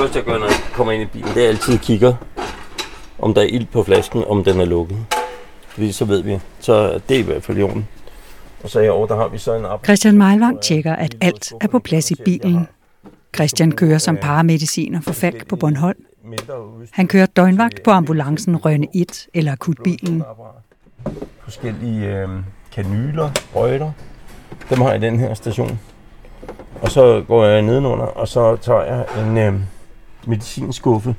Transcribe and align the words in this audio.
første 0.00 0.18
jeg 0.18 0.24
gør, 0.24 0.38
når 0.38 0.46
jeg 0.46 0.56
kommer 0.72 0.92
ind 0.92 1.02
i 1.02 1.06
bilen, 1.06 1.28
det 1.34 1.44
er 1.44 1.48
altid 1.48 1.78
kigger, 1.78 2.14
om 3.18 3.34
der 3.34 3.40
er 3.40 3.46
ild 3.46 3.66
på 3.66 3.82
flasken, 3.82 4.24
om 4.24 4.44
den 4.44 4.60
er 4.60 4.64
lukket. 4.64 4.98
Fordi 5.68 5.92
så 5.92 6.04
ved 6.04 6.22
vi, 6.22 6.38
så 6.60 7.00
det 7.08 7.14
er 7.14 7.18
i 7.18 7.22
hvert 7.22 7.42
fald 7.42 7.58
i 7.58 7.62
orden. 7.62 7.88
Og 8.62 8.70
så 8.70 8.80
herovre, 8.80 9.08
der 9.08 9.16
har 9.16 9.28
vi 9.28 9.38
så 9.38 9.54
en 9.54 9.64
app. 9.64 9.84
Christian 9.84 10.18
Meilvang 10.18 10.60
tjekker, 10.60 10.96
at 10.96 11.16
alt 11.20 11.52
er 11.60 11.66
på 11.66 11.78
plads 11.78 12.10
i 12.10 12.14
bilen. 12.24 12.68
Christian 13.34 13.72
kører 13.72 13.98
som 13.98 14.16
paramediciner 14.16 15.00
for 15.00 15.12
Falk 15.12 15.48
på 15.48 15.56
Bornholm. 15.56 16.04
Han 16.90 17.06
kører 17.06 17.26
døgnvagt 17.26 17.82
på 17.82 17.90
ambulancen 17.90 18.56
Rønne 18.56 18.86
1 18.94 19.26
eller 19.34 19.52
akutbilen. 19.52 20.22
Forskellige 21.44 22.16
øh, 22.16 22.28
kanyler, 22.72 23.30
røgter. 23.54 23.92
Dem 24.70 24.80
har 24.80 24.88
jeg 24.88 25.02
i 25.02 25.06
den 25.06 25.18
her 25.18 25.34
station. 25.34 25.80
Og 26.82 26.90
så 26.90 27.24
går 27.28 27.44
jeg 27.44 27.62
nedenunder, 27.62 28.04
og 28.04 28.28
så 28.28 28.56
tager 28.56 28.82
jeg 28.82 29.06
en 29.22 29.38
øh, 29.38 29.60
medicinskuffe. 30.26 31.14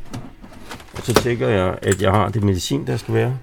Og 0.93 1.03
så 1.03 1.13
tjekker 1.13 1.47
jeg, 1.47 1.77
at 1.81 2.01
jeg 2.01 2.11
har 2.11 2.29
det 2.29 2.43
medicin, 2.43 2.87
der 2.87 2.97
skal 2.97 3.13
være. 3.13 3.37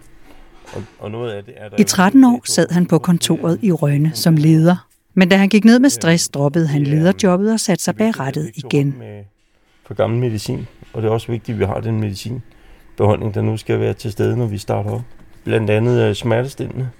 Og, 0.74 0.82
og 0.98 1.10
noget 1.10 1.32
af 1.32 1.44
det 1.44 1.54
er 1.56 1.68
der 1.68 1.76
I 1.78 1.84
13 1.84 2.24
år 2.24 2.40
sad 2.44 2.70
han 2.70 2.86
på 2.86 2.98
kontoret 2.98 3.58
i 3.62 3.72
Rønne 3.72 4.10
som 4.14 4.36
leder. 4.36 4.86
Men 5.14 5.28
da 5.28 5.36
han 5.36 5.48
gik 5.48 5.64
ned 5.64 5.78
med 5.78 5.90
stress, 5.90 6.28
droppede 6.28 6.66
han 6.66 6.82
lederjobbet 6.82 7.52
og 7.52 7.60
satte 7.60 7.84
sig 7.84 7.96
bag 7.96 8.20
rettet 8.20 8.50
igen. 8.54 8.94
Med 8.98 9.24
for 9.88 9.94
gammel 9.94 10.20
medicin. 10.20 10.66
Og 10.92 11.02
det 11.02 11.08
er 11.08 11.12
også 11.12 11.32
vigtigt, 11.32 11.54
at 11.54 11.58
vi 11.58 11.64
har 11.64 11.80
den 11.80 12.00
medicinbeholdning, 12.00 13.34
der 13.34 13.42
nu 13.42 13.56
skal 13.56 13.80
være 13.80 13.94
til 13.94 14.12
stede, 14.12 14.36
når 14.36 14.46
vi 14.46 14.58
starter 14.58 14.90
op. 14.90 15.00
Blandt 15.44 15.70
andet 15.70 16.02
øh, 16.02 16.14
smertestillende. 16.14 16.90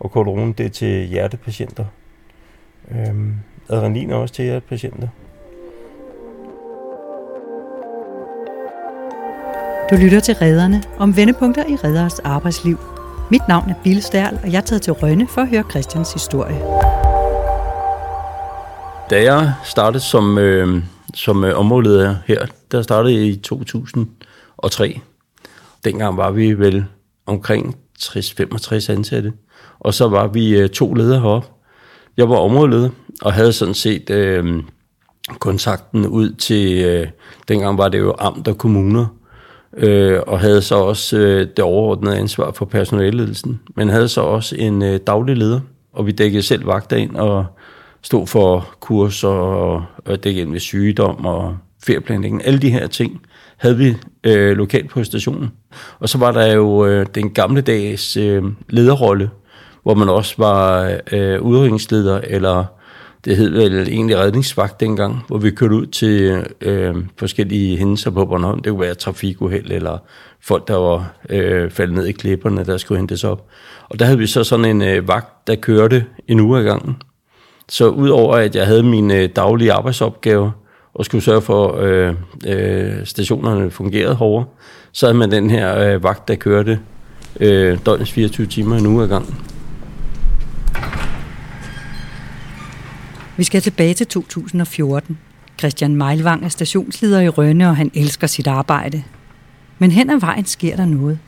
Og 0.00 0.10
Cortron, 0.10 0.52
det 0.52 0.66
er 0.66 0.70
til 0.70 1.06
hjertepatienter. 1.06 1.84
Øhm, 2.90 3.34
adrenalin 3.68 4.10
er 4.10 4.14
også 4.14 4.34
til 4.34 4.44
hjertepatienter. 4.44 5.08
Du 9.90 9.96
lytter 9.96 10.20
til 10.20 10.34
Redderne 10.34 10.82
om 10.98 11.16
vendepunkter 11.16 11.64
i 11.66 11.76
redderes 11.76 12.18
arbejdsliv. 12.18 12.78
Mit 13.30 13.40
navn 13.48 13.70
er 13.70 13.74
Bille 13.84 14.02
Stærl, 14.02 14.38
og 14.42 14.52
jeg 14.52 14.58
er 14.58 14.62
taget 14.62 14.82
til 14.82 14.92
Rønne 14.92 15.26
for 15.28 15.40
at 15.40 15.48
høre 15.48 15.64
Christians 15.70 16.12
historie. 16.12 16.58
Da 19.10 19.22
jeg 19.22 19.54
startede 19.64 20.02
som, 20.02 20.38
øh, 20.38 20.82
som 21.14 21.44
øh, 21.44 21.58
områdeleder 21.58 22.16
her, 22.26 22.46
der 22.72 22.82
startede 22.82 23.14
jeg 23.14 23.22
i 23.22 23.36
2003. 23.36 25.00
Dengang 25.84 26.16
var 26.16 26.30
vi 26.30 26.52
vel 26.52 26.84
omkring 27.26 27.76
60-65 28.00 28.92
ansatte, 28.92 29.32
og 29.80 29.94
så 29.94 30.08
var 30.08 30.26
vi 30.26 30.58
øh, 30.58 30.68
to 30.68 30.94
ledere 30.94 31.20
heroppe. 31.20 31.48
Jeg 32.16 32.28
var 32.28 32.36
områdeleder 32.36 32.90
og 33.22 33.32
havde 33.32 33.52
sådan 33.52 33.74
set 33.74 34.10
øh, 34.10 34.62
kontakten 35.38 36.06
ud 36.06 36.32
til, 36.32 36.84
øh, 36.84 37.06
dengang 37.48 37.78
var 37.78 37.88
det 37.88 37.98
jo 37.98 38.14
amt 38.18 38.48
og 38.48 38.58
kommuner, 38.58 39.06
øh, 39.76 40.20
og 40.26 40.40
havde 40.40 40.62
så 40.62 40.74
også 40.74 41.18
øh, 41.18 41.48
det 41.56 41.64
overordnede 41.64 42.16
ansvar 42.16 42.52
for 42.52 42.64
personalledelsen, 42.64 43.60
men 43.76 43.88
havde 43.88 44.08
så 44.08 44.20
også 44.20 44.56
en 44.56 44.82
øh, 44.82 45.00
daglig 45.06 45.36
leder, 45.36 45.60
og 45.92 46.06
vi 46.06 46.12
dækkede 46.12 46.42
selv 46.42 46.66
vagter 46.66 46.96
ind 46.96 47.16
og 47.16 47.46
stod 48.02 48.26
for 48.26 48.68
kurser 48.80 49.28
og, 49.28 49.84
og 50.04 50.24
dækkede 50.24 50.42
ind 50.42 50.52
ved 50.52 50.60
sygdom 50.60 51.26
og 51.26 51.56
ferieplanlægning. 51.86 52.46
Alle 52.46 52.58
de 52.58 52.70
her 52.70 52.86
ting 52.86 53.20
havde 53.56 53.76
vi 53.76 53.96
øh, 54.24 54.56
lokalt 54.56 54.90
på 54.90 55.04
stationen. 55.04 55.50
Og 55.98 56.08
så 56.08 56.18
var 56.18 56.32
der 56.32 56.52
jo 56.52 56.86
øh, 56.86 57.06
den 57.14 57.30
gamle 57.30 57.60
dags 57.60 58.16
øh, 58.16 58.42
lederrolle, 58.68 59.30
hvor 59.82 59.94
man 59.94 60.08
også 60.08 60.34
var 60.38 60.92
øh, 61.12 61.42
udrykningsleder, 61.42 62.20
eller 62.24 62.64
det 63.24 63.36
hed 63.36 63.50
vel 63.50 63.88
egentlig 63.88 64.18
redningsvagt 64.18 64.80
dengang, 64.80 65.24
hvor 65.28 65.38
vi 65.38 65.50
kørte 65.50 65.74
ud 65.74 65.86
til 65.86 66.46
øh, 66.60 66.94
forskellige 67.18 67.76
hændelser 67.76 68.10
på 68.10 68.26
Bornholm. 68.26 68.62
Det 68.62 68.70
kunne 68.70 68.80
være 68.80 68.94
trafikuheld, 68.94 69.70
eller 69.70 69.98
folk, 70.40 70.68
der 70.68 70.76
var 70.76 71.12
øh, 71.30 71.70
faldet 71.70 71.94
ned 71.94 72.06
i 72.06 72.12
klipperne, 72.12 72.64
der 72.64 72.76
skulle 72.76 72.98
hentes 72.98 73.24
op. 73.24 73.46
Og 73.88 73.98
der 73.98 74.04
havde 74.04 74.18
vi 74.18 74.26
så 74.26 74.44
sådan 74.44 74.64
en 74.64 74.82
øh, 74.82 75.08
vagt, 75.08 75.46
der 75.46 75.54
kørte 75.54 76.04
en 76.28 76.40
uge 76.40 76.58
ad 76.58 76.64
gangen. 76.64 76.96
Så 77.68 77.88
udover 77.88 78.36
at 78.36 78.56
jeg 78.56 78.66
havde 78.66 78.82
mine 78.82 79.14
øh, 79.14 79.28
daglige 79.36 79.72
arbejdsopgaver, 79.72 80.50
og 80.94 81.04
skulle 81.04 81.24
sørge 81.24 81.42
for, 81.42 81.72
at 81.72 81.88
øh, 81.88 82.14
øh, 82.46 83.06
stationerne 83.06 83.70
fungerede 83.70 84.14
hårdere, 84.14 84.46
så 84.92 85.06
havde 85.06 85.18
man 85.18 85.30
den 85.30 85.50
her 85.50 85.78
øh, 85.78 86.02
vagt, 86.02 86.28
der 86.28 86.34
kørte 86.34 86.80
øh, 87.40 87.78
døgnets 87.86 88.12
24 88.12 88.46
timer 88.46 88.76
en 88.76 88.86
uge 88.86 89.02
ad 89.02 89.08
gangen. 89.08 89.53
Vi 93.36 93.44
skal 93.44 93.62
tilbage 93.62 93.94
til 93.94 94.06
2014. 94.06 95.18
Christian 95.58 95.96
Meilvang 95.96 96.44
er 96.44 96.48
stationsleder 96.48 97.20
i 97.20 97.28
Rønne, 97.28 97.68
og 97.68 97.76
han 97.76 97.90
elsker 97.94 98.26
sit 98.26 98.46
arbejde. 98.46 99.02
Men 99.78 99.90
hen 99.90 100.10
ad 100.10 100.20
vejen 100.20 100.44
sker 100.44 100.76
der 100.76 100.86
noget. 100.86 101.18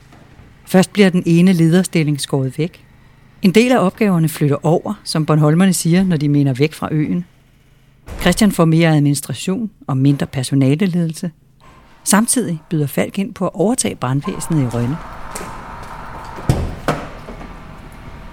Først 0.66 0.92
bliver 0.92 1.10
den 1.10 1.22
ene 1.26 1.52
lederstilling 1.52 2.20
skåret 2.20 2.58
væk. 2.58 2.84
En 3.42 3.50
del 3.50 3.72
af 3.72 3.78
opgaverne 3.78 4.28
flytter 4.28 4.66
over, 4.66 4.94
som 5.04 5.26
Bornholmerne 5.26 5.72
siger, 5.72 6.04
når 6.04 6.16
de 6.16 6.28
mener 6.28 6.54
væk 6.54 6.72
fra 6.72 6.88
øen. 6.90 7.24
Christian 8.20 8.52
får 8.52 8.64
mere 8.64 8.96
administration 8.96 9.70
og 9.86 9.96
mindre 9.96 10.26
personaleledelse. 10.26 11.30
Samtidig 12.04 12.62
byder 12.70 12.86
Falk 12.86 13.18
ind 13.18 13.34
på 13.34 13.46
at 13.46 13.54
overtage 13.54 13.94
brandvæsenet 13.94 14.62
i 14.62 14.66
Rønne. 14.66 14.96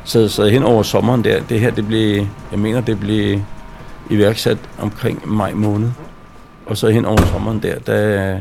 Så, 0.05 0.27
så 0.27 0.45
hen 0.45 0.63
over 0.63 0.83
sommeren 0.83 1.23
der, 1.23 1.43
det 1.43 1.59
her, 1.59 1.71
det 1.71 1.87
blev, 1.87 2.27
jeg 2.51 2.59
mener, 2.59 2.81
det 2.81 2.99
blev 2.99 3.39
iværksat 4.13 4.57
omkring 4.79 5.27
maj 5.27 5.53
måned. 5.53 5.89
Og 6.65 6.77
så 6.77 6.89
hen 6.89 7.05
over 7.05 7.25
sommeren 7.25 7.63
der, 7.63 7.79
der, 7.79 8.39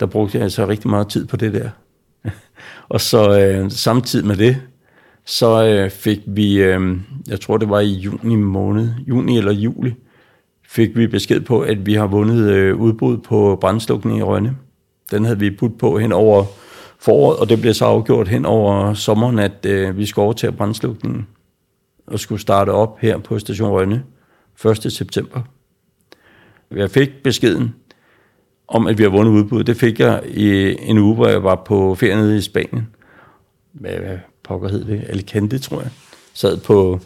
der 0.00 0.06
brugte 0.06 0.36
jeg 0.36 0.44
altså 0.44 0.66
rigtig 0.66 0.90
meget 0.90 1.08
tid 1.08 1.26
på 1.26 1.36
det 1.36 1.54
der. 1.54 1.68
og 2.88 3.00
så 3.00 3.40
øh, 3.40 3.70
samtidig 3.70 4.26
med 4.26 4.36
det, 4.36 4.56
så 5.24 5.64
øh, 5.64 5.90
fik 5.90 6.20
vi, 6.26 6.62
øh, 6.62 6.96
jeg 7.28 7.40
tror 7.40 7.56
det 7.56 7.68
var 7.68 7.80
i 7.80 7.92
juni 7.92 8.36
måned, 8.36 8.88
juni 9.08 9.38
eller 9.38 9.52
juli, 9.52 9.94
fik 10.68 10.96
vi 10.96 11.06
besked 11.06 11.40
på, 11.40 11.60
at 11.60 11.86
vi 11.86 11.94
har 11.94 12.06
vundet 12.06 12.50
øh, 12.50 12.76
udbud 12.76 13.18
på 13.18 13.58
brandslukning 13.60 14.18
i 14.18 14.22
Rønne. 14.22 14.56
Den 15.10 15.24
havde 15.24 15.38
vi 15.38 15.50
budt 15.50 15.78
på 15.78 15.98
hen 15.98 16.12
over 16.12 16.44
foråret, 16.98 17.38
og 17.38 17.48
det 17.48 17.60
blev 17.60 17.74
så 17.74 17.84
afgjort 17.84 18.28
hen 18.28 18.46
over 18.46 18.94
sommeren, 18.94 19.38
at 19.38 19.66
øh, 19.66 19.96
vi 19.96 20.06
skulle 20.06 20.24
overtage 20.24 20.52
brandslukningen 20.52 21.26
og 22.06 22.20
skulle 22.20 22.40
starte 22.40 22.70
op 22.70 22.98
her 23.00 23.18
på 23.18 23.38
station 23.38 23.70
Rønne 23.70 24.02
1. 24.64 24.92
september. 24.92 25.40
Jeg 26.70 26.90
fik 26.90 27.10
beskeden 27.24 27.74
om, 28.68 28.86
at 28.86 28.98
vi 28.98 29.02
har 29.02 29.10
vundet 29.10 29.32
udbud. 29.32 29.64
Det 29.64 29.76
fik 29.76 30.00
jeg 30.00 30.22
i 30.26 30.76
en 30.80 30.98
uge, 30.98 31.14
hvor 31.14 31.28
jeg 31.28 31.42
var 31.42 31.54
på 31.54 31.94
ferie 31.94 32.16
nede 32.16 32.38
i 32.38 32.40
Spanien. 32.40 32.88
Hvad, 33.72 33.92
hvad 33.92 34.18
pokker 34.44 34.68
hed 34.68 34.84
det? 34.84 35.04
Alicante, 35.08 35.58
tror 35.58 35.80
jeg. 35.80 35.90
Sad 36.34 36.56
på, 36.56 37.00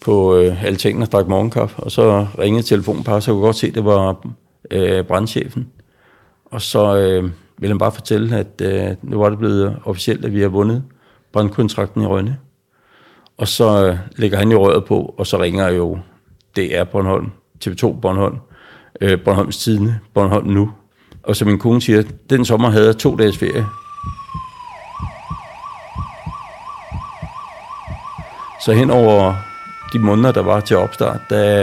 på 0.00 0.36
øh, 0.36 0.64
altanen 0.64 1.02
og 1.02 1.12
drak 1.12 1.28
morgenkaffe, 1.28 1.82
og 1.82 1.90
så 1.90 2.26
ringede 2.38 2.62
telefonen 2.62 3.04
bare, 3.04 3.20
så 3.20 3.30
jeg 3.30 3.34
kunne 3.34 3.44
godt 3.44 3.56
se, 3.56 3.66
at 3.66 3.74
det 3.74 3.84
var 3.84 4.26
øh, 4.70 5.04
brandchefen. 5.04 5.68
Og 6.44 6.62
så 6.62 6.96
øh, 6.96 7.30
ville 7.58 7.72
han 7.72 7.78
bare 7.78 7.92
fortælle, 7.92 8.36
at 8.36 8.62
øh, 8.62 8.96
nu 9.02 9.18
var 9.18 9.28
det 9.28 9.38
blevet 9.38 9.76
officielt, 9.84 10.24
at 10.24 10.34
vi 10.34 10.40
har 10.40 10.48
vundet 10.48 10.84
brandkontrakten 11.32 12.02
i 12.02 12.06
Rønne. 12.06 12.38
Og 13.36 13.48
så 13.48 13.86
øh, 13.86 13.98
lægger 14.16 14.38
han 14.38 14.50
jo 14.52 14.66
røret 14.66 14.84
på, 14.84 15.14
og 15.18 15.26
så 15.26 15.42
ringer 15.42 15.68
jo 15.68 15.98
DR 16.56 16.84
Bornholm, 16.84 17.30
TV2 17.64 18.00
Bornholm, 18.00 18.36
øh, 19.00 19.20
Bornholms 19.24 19.58
Tidene, 19.58 20.00
Bornholm 20.14 20.46
Nu. 20.46 20.70
Og 21.22 21.36
som 21.36 21.48
min 21.48 21.58
kone 21.58 21.80
siger, 21.80 22.02
den 22.30 22.44
sommer 22.44 22.70
havde 22.70 22.86
jeg 22.86 22.96
to 22.96 23.16
dages 23.16 23.38
ferie. 23.38 23.66
Så 28.64 28.72
hen 28.72 28.90
over 28.90 29.34
de 29.92 29.98
måneder, 29.98 30.32
der 30.32 30.42
var 30.42 30.60
til 30.60 30.76
opstart, 30.76 31.20
der, 31.30 31.62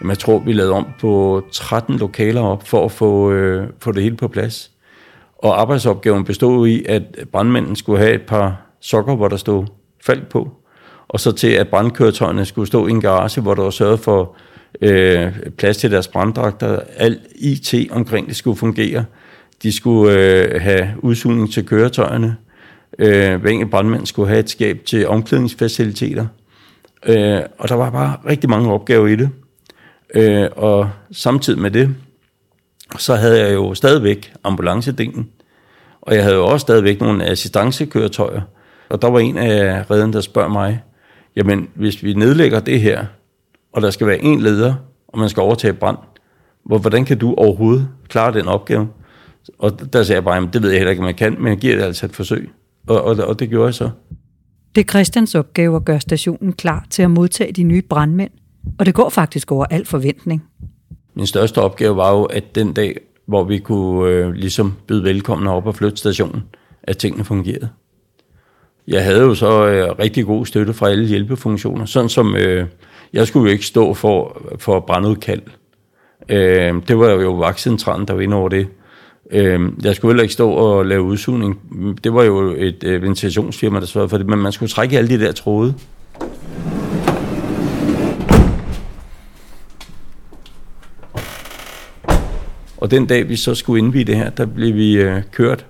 jamen, 0.00 0.08
jeg 0.08 0.18
tror, 0.18 0.38
vi 0.38 0.52
lavede 0.52 0.72
om 0.72 0.86
på 1.00 1.42
13 1.52 1.98
lokaler 1.98 2.40
op 2.40 2.68
for 2.68 2.84
at 2.84 2.92
få, 2.92 3.30
øh, 3.30 3.68
få 3.80 3.92
det 3.92 4.02
hele 4.02 4.16
på 4.16 4.28
plads. 4.28 4.70
Og 5.38 5.60
arbejdsopgaven 5.60 6.24
bestod 6.24 6.68
i, 6.68 6.84
at 6.88 7.02
brandmænden 7.32 7.76
skulle 7.76 7.98
have 7.98 8.14
et 8.14 8.22
par 8.22 8.60
sokker, 8.80 9.16
hvor 9.16 9.28
der 9.28 9.36
stod 9.36 9.66
faldt 10.02 10.28
på. 10.28 10.63
Og 11.14 11.20
så 11.20 11.32
til, 11.32 11.48
at 11.48 11.68
brandkøretøjerne 11.68 12.44
skulle 12.44 12.66
stå 12.66 12.86
i 12.86 12.90
en 12.90 13.00
garage, 13.00 13.40
hvor 13.40 13.54
der 13.54 13.62
var 13.62 13.70
sørget 13.70 14.00
for 14.00 14.36
øh, 14.80 15.32
plads 15.58 15.76
til 15.76 15.90
deres 15.90 16.08
branddragter. 16.08 16.80
Alt 16.96 17.20
IT 17.34 17.74
omkring 17.90 18.28
det 18.28 18.36
skulle 18.36 18.56
fungere. 18.56 19.04
De 19.62 19.72
skulle 19.72 20.12
øh, 20.12 20.60
have 20.62 20.88
udsugning 20.98 21.52
til 21.52 21.66
køretøjerne. 21.66 22.36
Øh, 22.98 23.40
hver 23.40 23.50
enkelt 23.50 23.70
brandmand 23.70 24.06
skulle 24.06 24.28
have 24.28 24.40
et 24.40 24.50
skab 24.50 24.80
til 24.86 25.08
omklædningsfaciliteter. 25.08 26.26
Øh, 27.06 27.40
og 27.58 27.68
der 27.68 27.74
var 27.74 27.90
bare 27.90 28.16
rigtig 28.28 28.50
mange 28.50 28.72
opgaver 28.72 29.06
i 29.06 29.16
det. 29.16 29.30
Øh, 30.14 30.48
og 30.56 30.90
samtidig 31.12 31.60
med 31.60 31.70
det, 31.70 31.94
så 32.98 33.14
havde 33.14 33.40
jeg 33.40 33.54
jo 33.54 33.74
stadigvæk 33.74 34.32
ambulancedelen, 34.44 35.28
og 36.00 36.14
jeg 36.14 36.22
havde 36.22 36.36
jo 36.36 36.46
også 36.46 36.64
stadigvæk 36.64 37.00
nogle 37.00 37.24
assistancekøretøjer. 37.24 38.40
Og 38.88 39.02
der 39.02 39.10
var 39.10 39.18
en 39.18 39.38
af 39.38 39.90
redden, 39.90 40.12
der 40.12 40.20
spørger 40.20 40.48
mig, 40.48 40.82
jamen 41.36 41.68
hvis 41.74 42.02
vi 42.02 42.14
nedlægger 42.14 42.60
det 42.60 42.80
her, 42.80 43.06
og 43.72 43.82
der 43.82 43.90
skal 43.90 44.06
være 44.06 44.22
en 44.22 44.40
leder, 44.40 44.74
og 45.08 45.18
man 45.18 45.28
skal 45.28 45.40
overtage 45.40 45.72
brand, 45.72 45.98
hvordan 46.64 47.04
kan 47.04 47.18
du 47.18 47.34
overhovedet 47.34 47.88
klare 48.08 48.32
den 48.32 48.48
opgave? 48.48 48.88
Og 49.58 49.92
der 49.92 50.02
sagde 50.02 50.16
jeg 50.16 50.24
bare, 50.24 50.48
det 50.52 50.62
ved 50.62 50.70
jeg 50.70 50.78
heller 50.78 50.90
ikke, 50.90 51.02
om 51.02 51.06
jeg 51.06 51.16
kan, 51.16 51.36
men 51.38 51.48
jeg 51.48 51.58
giver 51.58 51.76
det 51.76 51.82
altså 51.82 52.06
et 52.06 52.12
forsøg. 52.12 52.50
Og, 52.86 53.02
og, 53.02 53.16
og 53.16 53.40
det 53.40 53.48
gjorde 53.48 53.66
jeg 53.66 53.74
så. 53.74 53.90
Det 54.74 54.80
er 54.80 54.88
Christians 54.88 55.34
opgave 55.34 55.76
at 55.76 55.84
gøre 55.84 56.00
stationen 56.00 56.52
klar 56.52 56.86
til 56.90 57.02
at 57.02 57.10
modtage 57.10 57.52
de 57.52 57.62
nye 57.62 57.82
brandmænd, 57.82 58.30
og 58.78 58.86
det 58.86 58.94
går 58.94 59.08
faktisk 59.08 59.52
over 59.52 59.64
al 59.70 59.86
forventning. 59.86 60.44
Min 61.14 61.26
største 61.26 61.58
opgave 61.58 61.96
var 61.96 62.12
jo, 62.12 62.24
at 62.24 62.54
den 62.54 62.72
dag, 62.72 63.00
hvor 63.26 63.44
vi 63.44 63.58
kunne 63.58 64.10
øh, 64.10 64.32
ligesom 64.32 64.74
byde 64.86 65.04
velkommen 65.04 65.48
op 65.48 65.66
og 65.66 65.74
flytte 65.74 65.96
stationen, 65.96 66.42
at 66.82 66.98
tingene 66.98 67.24
fungerede. 67.24 67.68
Jeg 68.88 69.04
havde 69.04 69.20
jo 69.20 69.34
så 69.34 69.66
øh, 69.66 69.98
rigtig 69.98 70.24
god 70.24 70.46
støtte 70.46 70.74
fra 70.74 70.90
alle 70.90 71.06
hjælpefunktioner, 71.06 71.84
sådan 71.84 72.08
som 72.08 72.36
øh, 72.36 72.66
jeg 73.12 73.26
skulle 73.26 73.50
jo 73.50 73.52
ikke 73.52 73.66
stå 73.66 73.94
for, 73.94 74.42
for 74.58 74.80
brandudkald. 74.80 75.42
Øh, 76.28 76.74
det 76.88 76.98
var 76.98 77.10
jo 77.10 77.32
vagtcentralen, 77.32 78.08
der 78.08 78.14
var 78.14 78.20
inde 78.20 78.36
over 78.36 78.48
det. 78.48 78.66
Øh, 79.30 79.60
jeg 79.84 79.96
skulle 79.96 80.12
heller 80.12 80.22
ikke 80.22 80.34
stå 80.34 80.50
og 80.50 80.86
lave 80.86 81.02
udsugning. 81.02 81.60
Det 82.04 82.14
var 82.14 82.22
jo 82.22 82.54
et 82.58 82.84
øh, 82.84 83.02
ventilationsfirma, 83.02 83.80
der 83.80 83.86
svarede 83.86 84.08
for 84.08 84.18
det, 84.18 84.26
men 84.26 84.38
man 84.38 84.52
skulle 84.52 84.70
trække 84.70 84.98
alle 84.98 85.18
de 85.18 85.24
der 85.24 85.32
tråde. 85.32 85.74
Og 92.76 92.90
den 92.90 93.06
dag, 93.06 93.28
vi 93.28 93.36
så 93.36 93.54
skulle 93.54 93.78
indvide 93.78 94.04
det 94.04 94.16
her, 94.16 94.30
der 94.30 94.46
blev 94.46 94.74
vi 94.74 94.96
øh, 94.96 95.22
kørt 95.32 95.66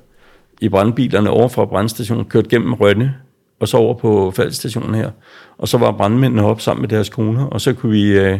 i 0.60 0.68
brandbilerne 0.68 1.30
over 1.30 1.48
fra 1.48 1.64
brandstationen, 1.64 2.24
kørt 2.24 2.48
gennem 2.48 2.72
Rønne, 2.72 3.14
og 3.60 3.68
så 3.68 3.76
over 3.76 3.94
på 3.94 4.30
faldstationen 4.30 4.94
her. 4.94 5.10
Og 5.58 5.68
så 5.68 5.78
var 5.78 5.92
brandmændene 5.92 6.44
op 6.44 6.60
sammen 6.60 6.80
med 6.80 6.88
deres 6.88 7.08
koner, 7.08 7.46
og 7.46 7.60
så 7.60 7.72
kunne 7.72 7.92
vi 7.92 8.18
øh, 8.18 8.38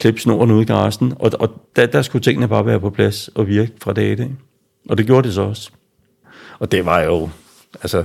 klippe 0.00 0.20
snoren 0.20 0.50
ud 0.50 0.62
i 0.62 0.64
garagen. 0.64 1.14
Og, 1.18 1.30
og 1.40 1.62
der, 1.76 1.86
der 1.86 2.02
skulle 2.02 2.22
tingene 2.22 2.48
bare 2.48 2.66
være 2.66 2.80
på 2.80 2.90
plads 2.90 3.28
og 3.28 3.46
virke 3.46 3.72
fra 3.82 3.92
dag 3.92 4.12
i 4.12 4.14
dag. 4.14 4.30
Og 4.88 4.98
det 4.98 5.06
gjorde 5.06 5.26
det 5.26 5.34
så 5.34 5.42
også. 5.42 5.70
Og 6.58 6.72
det 6.72 6.86
var 6.86 7.00
jo, 7.00 7.28
altså, 7.82 8.04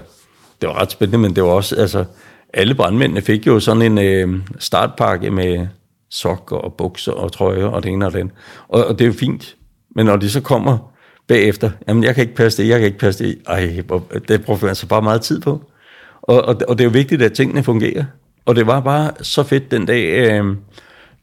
det 0.62 0.70
var 0.70 0.82
ret 0.82 0.92
spændende, 0.92 1.18
men 1.18 1.36
det 1.36 1.44
var 1.44 1.50
også, 1.50 1.76
altså, 1.76 2.06
alle 2.54 2.76
brandmændene 2.76 3.22
fik 3.22 3.48
jo 3.48 3.60
sådan 3.60 3.82
en 3.82 3.98
øh, 3.98 4.42
startpakke 4.60 5.32
med 5.32 5.68
sokker 6.10 6.56
og 6.56 6.74
bukser 6.74 7.12
og 7.12 7.32
trøjer 7.32 7.66
og 7.66 7.84
det 7.84 7.92
ene 7.92 8.06
og 8.06 8.14
den. 8.14 8.32
Og, 8.68 8.86
og 8.86 9.00
det 9.00 9.06
er 9.06 9.10
jo 9.10 9.14
fint. 9.14 9.56
Men 9.96 10.06
når 10.06 10.16
de 10.16 10.30
så 10.30 10.42
kommer 10.42 10.94
bagefter, 11.30 11.72
jamen 11.88 12.04
jeg 12.04 12.16
kan 12.16 12.22
ikke 12.22 12.36
passe 12.36 12.64
det, 12.64 12.70
jeg 12.70 12.80
kan 12.80 12.86
ikke 12.86 13.00
passe 13.00 13.24
det, 13.24 13.38
ej, 13.48 13.84
det 14.28 14.44
bruger 14.46 14.66
man 14.66 14.76
så 14.76 14.88
bare 14.88 15.02
meget 15.02 15.22
tid 15.22 15.42
på. 15.42 15.62
Og, 16.22 16.42
og, 16.42 16.56
og 16.68 16.78
det 16.78 16.84
er 16.84 16.86
jo 16.86 16.92
vigtigt, 16.92 17.22
at 17.22 17.34
tingene 17.34 17.64
fungerer. 17.64 18.06
Og 18.46 18.56
det 18.56 18.68
var 18.68 18.80
bare 18.80 19.12
så 19.22 19.44
fedt 19.44 19.72
den 19.72 19.86
dag, 19.86 20.06
øh, 20.06 20.56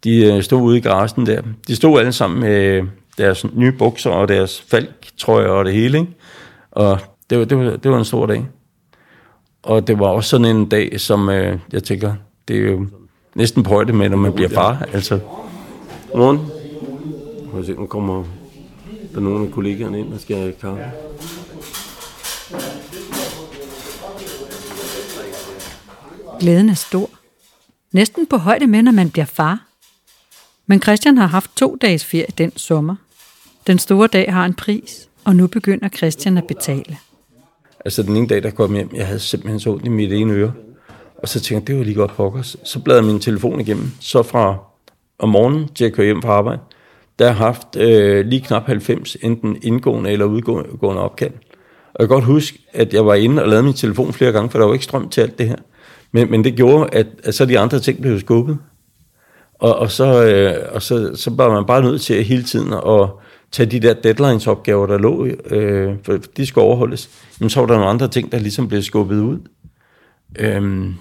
de 0.05 0.25
øh, 0.25 0.43
stod 0.43 0.63
ude 0.63 0.79
i 0.79 0.81
garagen 0.81 1.27
der. 1.27 1.43
De 1.69 1.77
stod 1.77 1.99
alle 1.99 2.13
sammen 2.13 2.41
med 2.41 2.83
deres 3.19 3.47
nye 3.55 3.73
bukser 3.73 4.11
og 4.11 4.29
deres 4.29 4.65
falktrøjer 4.71 5.49
og 5.49 5.65
det 5.65 5.73
hele. 5.73 5.99
Ikke? 5.99 6.13
Og 6.71 6.99
det 7.31 7.39
var, 7.39 7.45
det, 7.45 7.59
var, 7.59 7.77
det 7.77 7.91
var 7.91 7.99
en 7.99 8.05
stor 8.05 8.27
dag. 8.27 8.47
Og 9.63 9.87
det 9.87 9.99
var 9.99 10.07
også 10.07 10.31
sådan 10.31 10.57
en 10.57 10.69
dag, 10.69 11.01
som 11.01 11.29
øh, 11.29 11.59
jeg 11.73 11.85
tænker, 11.85 12.15
det 12.49 12.57
er 12.57 12.61
jo 12.61 12.87
næsten 13.35 13.63
på 13.63 13.71
højde 13.71 13.93
med, 13.93 14.09
når 14.09 14.17
man 14.17 14.33
bliver 14.33 14.49
far. 14.49 14.87
Altså, 14.93 15.21
Godmorgen. 16.13 16.41
Nu 17.79 17.87
kommer 17.87 18.25
der 19.17 19.23
nogle 19.23 19.47
af 19.47 19.53
kollegaerne 19.53 20.01
ind 20.01 20.13
og 20.13 20.21
skal 20.21 20.37
have 20.37 20.53
kaffe. 20.53 20.85
Glæden 26.41 26.69
er 26.69 26.75
stor. 26.75 27.11
Næsten 27.93 28.27
på 28.27 28.37
højde 28.37 28.67
med, 28.67 28.83
når 28.83 28.93
man 28.93 29.11
bliver 29.11 29.25
far. 29.25 29.67
Men 30.67 30.83
Christian 30.83 31.19
har 31.19 31.27
haft 31.27 31.51
to 31.57 31.77
dages 31.81 32.05
ferie 32.05 32.27
den 32.39 32.57
sommer. 32.57 32.97
Den 33.67 33.79
store 33.79 34.07
dag 34.07 34.33
har 34.33 34.45
en 34.45 34.55
pris, 34.55 35.09
og 35.25 35.37
nu 35.37 35.47
begynder 35.47 35.89
Christian 35.89 36.39
at 36.39 36.47
betale. 36.47 36.99
Altså 37.85 38.03
den 38.03 38.17
ene 38.17 38.27
dag, 38.27 38.43
der 38.43 38.51
kom 38.51 38.75
hjem, 38.75 38.91
jeg 38.95 39.07
havde 39.07 39.21
simpelthen 39.21 39.61
så 39.61 39.71
ondt 39.71 39.85
i 39.85 39.89
mit 39.89 40.13
ene 40.13 40.33
øre. 40.33 40.53
Og 41.19 41.29
så 41.29 41.41
tænkte 41.41 41.55
jeg, 41.55 41.67
det 41.67 41.79
var 41.79 41.85
lige 41.85 41.95
godt 41.95 42.17
pokkers. 42.17 42.57
Så 42.65 42.81
bladrede 42.81 43.07
min 43.07 43.21
telefon 43.21 43.61
igennem. 43.61 43.91
Så 44.01 44.23
fra 44.23 44.57
om 45.19 45.29
morgenen 45.29 45.69
til 45.75 45.85
at 45.85 45.93
køre 45.93 46.07
hjem 46.07 46.23
fra 46.23 46.33
arbejde, 46.33 46.61
der 47.19 47.27
har 47.27 47.45
haft 47.45 47.77
øh, 47.77 48.27
lige 48.27 48.41
knap 48.41 48.67
90, 48.67 49.17
enten 49.23 49.59
indgående 49.63 50.11
eller 50.11 50.25
udgående 50.25 51.03
opkald. 51.03 51.33
Og 51.95 52.01
jeg 52.01 52.09
kan 52.09 52.15
godt 52.15 52.25
huske, 52.25 52.59
at 52.73 52.95
jeg 52.95 53.07
var 53.07 53.15
inde 53.15 53.43
og 53.43 53.49
lavede 53.49 53.63
min 53.63 53.75
telefon 53.75 54.13
flere 54.13 54.33
gange, 54.33 54.51
for 54.51 54.59
der 54.59 54.67
var 54.67 54.73
ikke 54.73 54.85
strøm 54.85 55.09
til 55.09 55.21
alt 55.21 55.39
det 55.39 55.49
her. 55.49 55.57
Men, 56.13 56.31
men 56.31 56.45
det 56.45 56.55
gjorde, 56.55 56.89
at, 56.93 57.07
at 57.25 57.35
så 57.35 57.45
de 57.47 57.59
andre 57.59 57.81
ting 57.81 58.01
blev 58.01 58.21
skubbet. 58.21 58.59
Og, 59.55 59.77
og, 59.77 59.91
så, 59.91 60.25
øh, 60.25 60.75
og 60.75 60.83
så, 60.83 61.11
så 61.15 61.31
var 61.31 61.53
man 61.53 61.67
bare 61.67 61.83
nødt 61.83 62.01
til 62.01 62.25
hele 62.25 62.43
tiden 62.43 62.73
at 62.73 63.09
tage 63.53 63.71
de 63.71 63.81
der 63.81 63.95
deadlines-opgaver, 63.95 64.87
der 64.87 64.99
lå, 64.99 65.27
øh, 65.27 65.97
for 66.03 66.19
de 66.37 66.47
skulle 66.47 66.65
overholdes. 66.65 67.11
Men 67.41 67.51
så 67.51 67.61
var 67.61 67.67
der 67.67 67.75
nogle 67.75 67.91
andre 67.91 68.09
ting, 68.09 68.33
der 68.33 68.39
ligesom 68.39 68.69
blev 68.69 68.83
skubbet 68.83 69.21
ud. 69.21 69.39
Øhm, 70.39 70.95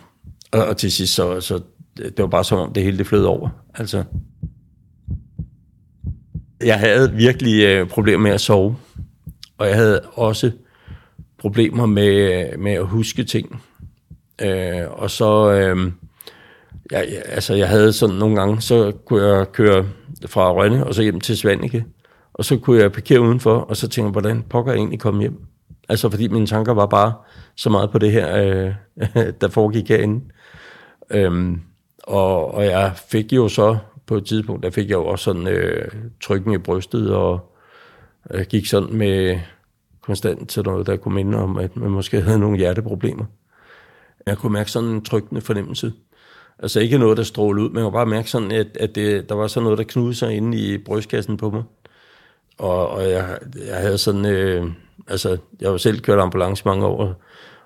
og, 0.52 0.66
og 0.66 0.78
til 0.78 0.92
sidst, 0.92 1.14
så, 1.14 1.42
så 1.42 1.60
det 1.98 2.20
var 2.20 2.28
bare 2.28 2.44
som 2.44 2.60
om 2.60 2.74
det 2.74 2.84
hele 2.84 2.98
det 2.98 3.08
flød 3.08 3.24
over. 3.24 3.50
Altså, 3.76 4.04
jeg 6.64 6.80
havde 6.80 7.14
virkelig 7.14 7.64
øh, 7.64 7.88
problemer 7.88 8.24
med 8.24 8.32
at 8.32 8.42
sove. 8.42 8.78
Og 9.58 9.68
jeg 9.68 9.76
havde 9.76 10.02
også 10.14 10.52
problemer 11.38 11.86
med, 11.86 12.08
øh, 12.08 12.60
med 12.60 12.72
at 12.72 12.86
huske 12.86 13.24
ting. 13.24 13.62
Øh, 14.42 14.82
og 14.92 15.12
så, 15.12 15.52
øh, 15.52 15.92
jeg, 16.92 17.08
altså 17.26 17.54
jeg 17.54 17.70
havde 17.70 17.94
sådan 17.94 18.16
nogle 18.16 18.36
gange, 18.36 18.62
så 18.62 18.92
kunne 19.06 19.24
jeg 19.24 19.52
køre 19.52 19.86
fra 20.26 20.54
Rønne 20.54 20.88
og 20.88 20.96
så 20.96 21.02
hjem 21.02 21.20
til 21.20 21.38
Svanike, 21.38 21.86
og 22.34 22.46
så 22.46 22.58
kunne 22.58 22.82
jeg 22.82 22.92
parkere 22.92 23.22
udenfor, 23.22 23.56
og 23.56 23.78
så 23.78 23.88
tænkte 23.88 24.08
jeg, 24.08 24.12
hvordan 24.12 24.44
pokker 24.50 24.72
jeg 24.72 24.80
egentlig 24.80 25.00
komme 25.00 25.22
hjem? 25.22 25.40
Altså 25.90 26.10
fordi 26.10 26.28
mine 26.28 26.48
tanker 26.48 26.74
var 26.74 26.86
bare 26.86 27.14
så 27.56 27.70
meget 27.70 27.92
på 27.92 27.98
det 27.98 28.12
her, 28.12 28.38
øh, 28.38 28.74
der 29.42 29.48
foregik 29.50 29.90
herinde. 29.90 30.26
Øhm, 31.10 31.62
og, 32.04 32.54
og 32.54 32.66
jeg 32.66 32.92
fik 33.12 33.34
jo 33.34 33.48
så 33.48 33.78
på 34.08 34.16
et 34.16 34.26
tidspunkt, 34.26 34.64
der 34.64 34.70
fik 34.70 34.90
jeg 34.90 34.96
jo 34.96 35.06
også 35.06 35.24
sådan 35.24 35.48
øh, 35.48 35.92
trykken 36.22 36.54
i 36.54 36.58
brystet, 36.58 37.16
og 37.16 37.56
øh, 38.32 38.46
gik 38.50 38.66
sådan 38.66 38.94
med 38.94 39.40
konstant 40.02 40.50
til 40.50 40.64
noget, 40.64 40.88
der 40.88 40.96
kunne 40.96 41.16
minde 41.16 41.38
om, 41.38 41.58
at 41.58 41.78
man 41.78 41.92
måske 41.92 42.22
havde 42.22 42.40
nogle 42.40 42.58
hjerteproblemer. 42.58 43.26
Jeg 44.26 44.38
kunne 44.38 44.54
mærke 44.54 44.72
sådan 44.72 44.90
en 44.90 45.04
trykkende 45.04 45.42
fornemmelse. 45.42 45.94
Altså 46.60 46.80
ikke 46.80 46.98
noget, 46.98 47.18
der 47.18 47.24
strålede 47.24 47.66
ud, 47.66 47.70
men 47.70 47.78
jeg 47.78 47.84
kunne 47.84 47.92
bare 47.92 48.06
mærke 48.06 48.30
sådan, 48.30 48.52
at, 48.52 48.68
at 48.80 48.96
det, 48.96 49.30
der 49.30 49.36
var 49.36 49.48
sådan 49.48 49.64
noget, 49.64 49.78
der 49.78 49.84
knudede 49.84 50.16
sig 50.16 50.34
inde 50.36 50.58
i 50.58 50.78
brystkassen 50.78 51.38
på 51.38 51.50
mig. 51.50 51.64
Og, 52.58 52.90
og 52.90 53.10
jeg, 53.10 53.38
jeg 53.68 53.78
havde 53.78 53.98
sådan, 53.98 54.26
øh, 54.26 54.66
altså 55.08 55.38
jeg 55.62 55.72
var 55.72 55.78
selv 55.78 56.00
kørt 56.00 56.20
ambulance 56.20 56.64
mange 56.66 56.86
år, 56.86 56.98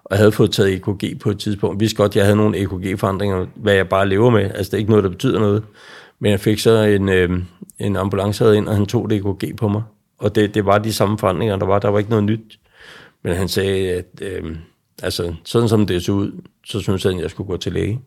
og 0.03 0.11
jeg 0.11 0.17
havde 0.17 0.31
fået 0.31 0.51
taget 0.51 0.73
EKG 0.73 1.19
på 1.19 1.29
et 1.29 1.39
tidspunkt. 1.39 1.75
Jeg 1.75 1.79
vidste 1.79 1.97
godt, 1.97 2.11
at 2.11 2.15
jeg 2.15 2.25
havde 2.25 2.37
nogle 2.37 2.57
EKG-forandringer, 2.57 3.45
hvad 3.55 3.73
jeg 3.73 3.89
bare 3.89 4.09
lever 4.09 4.29
med. 4.29 4.43
Altså 4.43 4.63
det 4.63 4.73
er 4.73 4.77
ikke 4.77 4.89
noget, 4.89 5.03
der 5.03 5.09
betyder 5.09 5.39
noget. 5.39 5.63
Men 6.19 6.31
jeg 6.31 6.39
fik 6.39 6.59
så 6.59 6.83
en, 6.83 7.09
øh, 7.09 7.43
en 7.79 7.95
ambulance 7.95 8.57
ind, 8.57 8.67
og 8.67 8.75
han 8.75 8.85
tog 8.85 9.09
det 9.09 9.17
EKG 9.17 9.55
på 9.57 9.67
mig. 9.67 9.83
Og 10.17 10.35
det, 10.35 10.53
det 10.53 10.65
var 10.65 10.77
de 10.77 10.93
samme 10.93 11.17
forandringer, 11.17 11.55
der 11.55 11.65
var. 11.65 11.79
Der 11.79 11.89
var 11.89 11.99
ikke 11.99 12.09
noget 12.09 12.25
nyt. 12.25 12.59
Men 13.23 13.35
han 13.35 13.47
sagde, 13.47 13.89
at 13.91 14.21
øh, 14.21 14.55
altså, 15.03 15.35
sådan 15.43 15.69
som 15.69 15.85
det 15.85 16.03
så 16.03 16.11
ud, 16.11 16.31
så 16.65 16.79
synes 16.79 17.03
han, 17.03 17.15
at 17.15 17.21
jeg 17.21 17.29
skulle 17.29 17.47
gå 17.47 17.57
til 17.57 17.73
læge. 17.73 18.01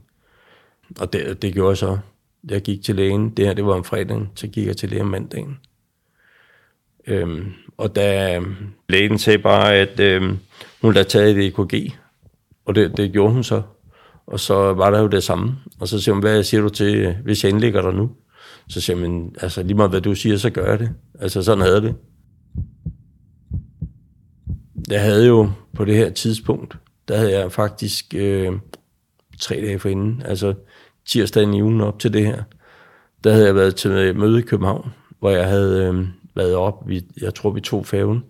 Og 1.00 1.12
det, 1.12 1.42
det 1.42 1.54
gjorde 1.54 1.68
jeg 1.68 1.76
så. 1.76 1.98
Jeg 2.50 2.62
gik 2.62 2.82
til 2.82 2.96
lægen. 2.96 3.30
Det 3.30 3.46
her, 3.46 3.54
det 3.54 3.66
var 3.66 3.74
om 3.74 3.84
fredagen. 3.84 4.28
Så 4.34 4.46
gik 4.46 4.66
jeg 4.66 4.76
til 4.76 4.90
lægen 4.90 5.08
mandagen. 5.08 5.58
Øhm, 7.06 7.52
og 7.76 7.96
da 7.96 8.36
øhm, 8.36 8.56
lægen 8.88 9.18
sagde 9.18 9.38
bare, 9.38 9.74
at 9.74 10.00
øhm, 10.00 10.38
hun 10.82 10.92
havde 10.92 11.08
taget 11.08 11.38
et 11.38 11.46
EKG. 11.46 11.92
Og 12.64 12.74
det, 12.74 12.96
det 12.96 13.12
gjorde 13.12 13.32
hun 13.32 13.44
så. 13.44 13.62
Og 14.32 14.40
så 14.40 14.54
var 14.54 14.90
der 14.90 15.00
jo 15.00 15.06
det 15.06 15.22
samme. 15.22 15.56
Og 15.80 15.88
så 15.88 16.00
siger 16.00 16.14
hun, 16.14 16.22
hvad 16.22 16.42
siger 16.42 16.60
du 16.60 16.68
til, 16.68 17.16
hvis 17.24 17.44
jeg 17.44 17.52
indlægger 17.52 17.82
dig 17.82 17.94
nu? 17.94 18.10
Så 18.68 18.80
siger 18.80 18.96
man, 18.96 19.34
altså 19.40 19.62
lige 19.62 19.74
meget 19.74 19.90
hvad 19.90 20.00
du 20.00 20.14
siger, 20.14 20.36
så 20.36 20.50
gør 20.50 20.70
jeg 20.70 20.78
det. 20.78 20.90
Altså 21.18 21.42
sådan 21.42 21.64
havde 21.64 21.80
det. 21.80 21.94
Jeg 24.88 25.02
havde 25.02 25.26
jo 25.26 25.50
på 25.74 25.84
det 25.84 25.96
her 25.96 26.10
tidspunkt, 26.10 26.76
der 27.08 27.16
havde 27.16 27.38
jeg 27.38 27.52
faktisk 27.52 28.14
øh, 28.14 28.52
tre 29.40 29.54
dage 29.54 29.78
forinden, 29.78 30.22
altså 30.24 30.54
tirsdagen 31.06 31.54
i 31.54 31.62
ugen 31.62 31.80
op 31.80 31.98
til 31.98 32.12
det 32.12 32.26
her, 32.26 32.42
der 33.24 33.32
havde 33.32 33.46
jeg 33.46 33.54
været 33.54 33.76
til 33.76 34.16
møde 34.16 34.38
i 34.38 34.42
København, 34.42 34.92
hvor 35.18 35.30
jeg 35.30 35.48
havde 35.48 35.84
øh, 35.84 36.06
været 36.34 36.54
op, 36.54 36.88
vi, 36.88 37.04
jeg 37.20 37.34
tror 37.34 37.50
vi 37.50 37.60
tog 37.60 37.86
færgen, 37.86 38.24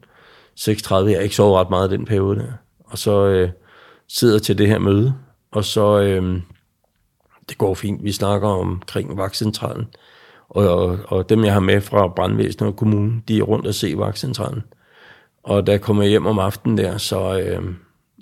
6.30, 0.60 0.94
jeg 0.94 1.16
har 1.16 1.22
ikke 1.22 1.34
sovet 1.34 1.54
ret 1.54 1.70
meget 1.70 1.90
den 1.90 2.04
periode 2.04 2.38
der, 2.38 2.52
og 2.84 2.98
så 2.98 3.26
øh, 3.26 3.50
sidder 4.08 4.38
til 4.38 4.58
det 4.58 4.68
her 4.68 4.78
møde, 4.78 5.14
og 5.52 5.64
så, 5.64 6.00
øh, 6.00 6.40
det 7.48 7.58
går 7.58 7.74
fint, 7.74 8.04
vi 8.04 8.12
snakker 8.12 8.48
omkring 8.48 9.16
vagtcentralen, 9.16 9.86
og, 10.48 10.68
og, 10.68 10.98
og 11.06 11.28
dem 11.28 11.44
jeg 11.44 11.52
har 11.52 11.60
med 11.60 11.80
fra 11.80 12.08
brandvæsenet 12.08 12.70
og 12.70 12.76
kommunen, 12.76 13.24
de 13.28 13.38
er 13.38 13.42
rundt 13.42 13.66
og 13.66 13.74
se 13.74 13.94
vagtcentralen. 13.96 14.62
Og 15.42 15.66
da 15.66 15.72
jeg 15.72 15.80
kom 15.80 16.02
hjem 16.02 16.26
om 16.26 16.38
aftenen 16.38 16.78
der, 16.78 16.98
så 16.98 17.40
øhm, 17.40 17.76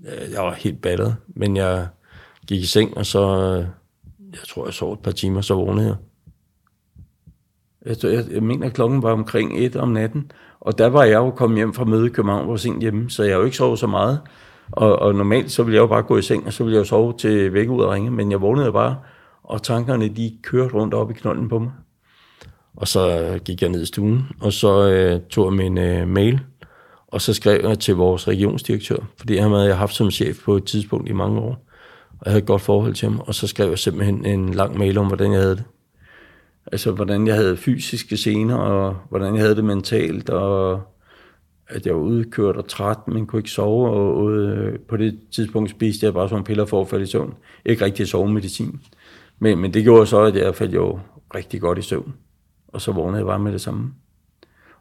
øh, 0.06 0.32
jeg 0.32 0.42
var 0.42 0.54
helt 0.54 0.82
batteret, 0.82 1.16
men 1.28 1.56
jeg 1.56 1.88
gik 2.46 2.60
i 2.60 2.66
seng, 2.66 2.96
og 2.96 3.06
så, 3.06 3.20
øh, 3.20 3.66
jeg 4.32 4.40
tror 4.48 4.64
jeg 4.64 4.74
sov 4.74 4.92
et 4.92 5.00
par 5.00 5.10
timer, 5.10 5.40
så 5.40 5.54
vågnede 5.54 5.86
jeg. 5.86 5.96
Jeg, 7.86 8.12
jeg, 8.12 8.24
jeg 8.32 8.42
mener, 8.42 8.66
at 8.66 8.72
klokken 8.72 9.02
var 9.02 9.12
omkring 9.12 9.58
et 9.58 9.76
om 9.76 9.88
natten, 9.88 10.32
og 10.60 10.78
der 10.78 10.86
var 10.86 11.04
jeg 11.04 11.16
jo 11.16 11.30
kommet 11.30 11.58
hjem 11.58 11.74
fra 11.74 11.84
møde 11.84 12.06
i 12.06 12.10
København, 12.10 12.44
hvor 12.44 12.56
sent 12.56 12.80
hjemme, 12.80 13.10
så 13.10 13.22
jeg 13.22 13.32
har 13.32 13.38
jo 13.38 13.44
ikke 13.44 13.56
sovet 13.56 13.78
så 13.78 13.86
meget. 13.86 14.20
Og, 14.72 14.98
og 14.98 15.14
normalt 15.14 15.52
så 15.52 15.62
ville 15.62 15.74
jeg 15.74 15.80
jo 15.80 15.86
bare 15.86 16.02
gå 16.02 16.18
i 16.18 16.22
seng, 16.22 16.46
og 16.46 16.52
så 16.52 16.64
ville 16.64 16.74
jeg 16.74 16.80
jo 16.80 16.84
sove 16.84 17.14
til 17.18 17.52
væk 17.52 17.68
ud 17.68 17.80
og 17.80 17.90
ringe, 17.90 18.10
men 18.10 18.30
jeg 18.30 18.40
vågnede 18.40 18.72
bare, 18.72 18.96
og 19.42 19.62
tankerne 19.62 20.08
de 20.08 20.32
kørte 20.42 20.74
rundt 20.74 20.94
op 20.94 21.10
i 21.10 21.14
knolden 21.14 21.48
på 21.48 21.58
mig. 21.58 21.70
Og 22.76 22.88
så 22.88 23.38
gik 23.44 23.62
jeg 23.62 23.70
ned 23.70 23.82
i 23.82 23.86
stuen, 23.86 24.26
og 24.40 24.52
så 24.52 24.90
øh, 24.90 25.20
tog 25.20 25.46
jeg 25.46 25.52
min 25.52 25.78
øh, 25.78 26.08
mail, 26.08 26.40
og 27.08 27.20
så 27.20 27.34
skrev 27.34 27.60
jeg 27.68 27.78
til 27.78 27.94
vores 27.94 28.28
regionsdirektør, 28.28 28.96
fordi 29.16 29.36
han 29.36 29.50
havde 29.50 29.66
jeg 29.66 29.78
haft 29.78 29.94
som 29.94 30.10
chef 30.10 30.44
på 30.44 30.56
et 30.56 30.64
tidspunkt 30.64 31.08
i 31.08 31.12
mange 31.12 31.40
år, 31.40 31.66
og 32.08 32.24
jeg 32.24 32.30
havde 32.30 32.42
et 32.42 32.46
godt 32.46 32.62
forhold 32.62 32.94
til 32.94 33.08
ham, 33.08 33.20
og 33.26 33.34
så 33.34 33.46
skrev 33.46 33.68
jeg 33.68 33.78
simpelthen 33.78 34.26
en 34.26 34.54
lang 34.54 34.78
mail 34.78 34.98
om, 34.98 35.06
hvordan 35.06 35.32
jeg 35.32 35.40
havde 35.40 35.56
det. 35.56 35.64
Altså, 36.72 36.90
hvordan 36.90 37.26
jeg 37.26 37.34
havde 37.34 37.56
fysiske 37.56 38.16
scener, 38.16 38.56
og 38.56 38.96
hvordan 39.08 39.34
jeg 39.34 39.42
havde 39.42 39.56
det 39.56 39.64
mentalt, 39.64 40.30
og 40.30 40.82
at 41.70 41.86
jeg 41.86 41.94
var 41.94 42.00
udkørt 42.00 42.56
og 42.56 42.68
træt, 42.68 43.08
men 43.08 43.26
kunne 43.26 43.40
ikke 43.40 43.50
sove, 43.50 43.90
og 43.90 44.16
ude, 44.16 44.48
øh, 44.48 44.78
på 44.78 44.96
det 44.96 45.18
tidspunkt 45.30 45.70
spiste 45.70 46.06
jeg 46.06 46.14
bare 46.14 46.28
sådan 46.28 46.44
piller 46.44 46.64
for 46.64 46.80
at 46.80 46.88
falde 46.88 47.02
i 47.02 47.06
søvn. 47.06 47.34
Ikke 47.64 47.84
rigtig 47.84 48.08
sovemedicin. 48.08 48.80
Men, 49.38 49.58
men 49.58 49.74
det 49.74 49.82
gjorde 49.82 50.06
så, 50.06 50.20
at 50.20 50.36
jeg 50.36 50.54
faldt 50.54 50.74
jo 50.74 50.98
rigtig 51.34 51.60
godt 51.60 51.78
i 51.78 51.82
søvn. 51.82 52.14
Og 52.68 52.80
så 52.80 52.92
vågnede 52.92 53.18
jeg 53.18 53.26
bare 53.26 53.38
med 53.38 53.52
det 53.52 53.60
samme. 53.60 53.90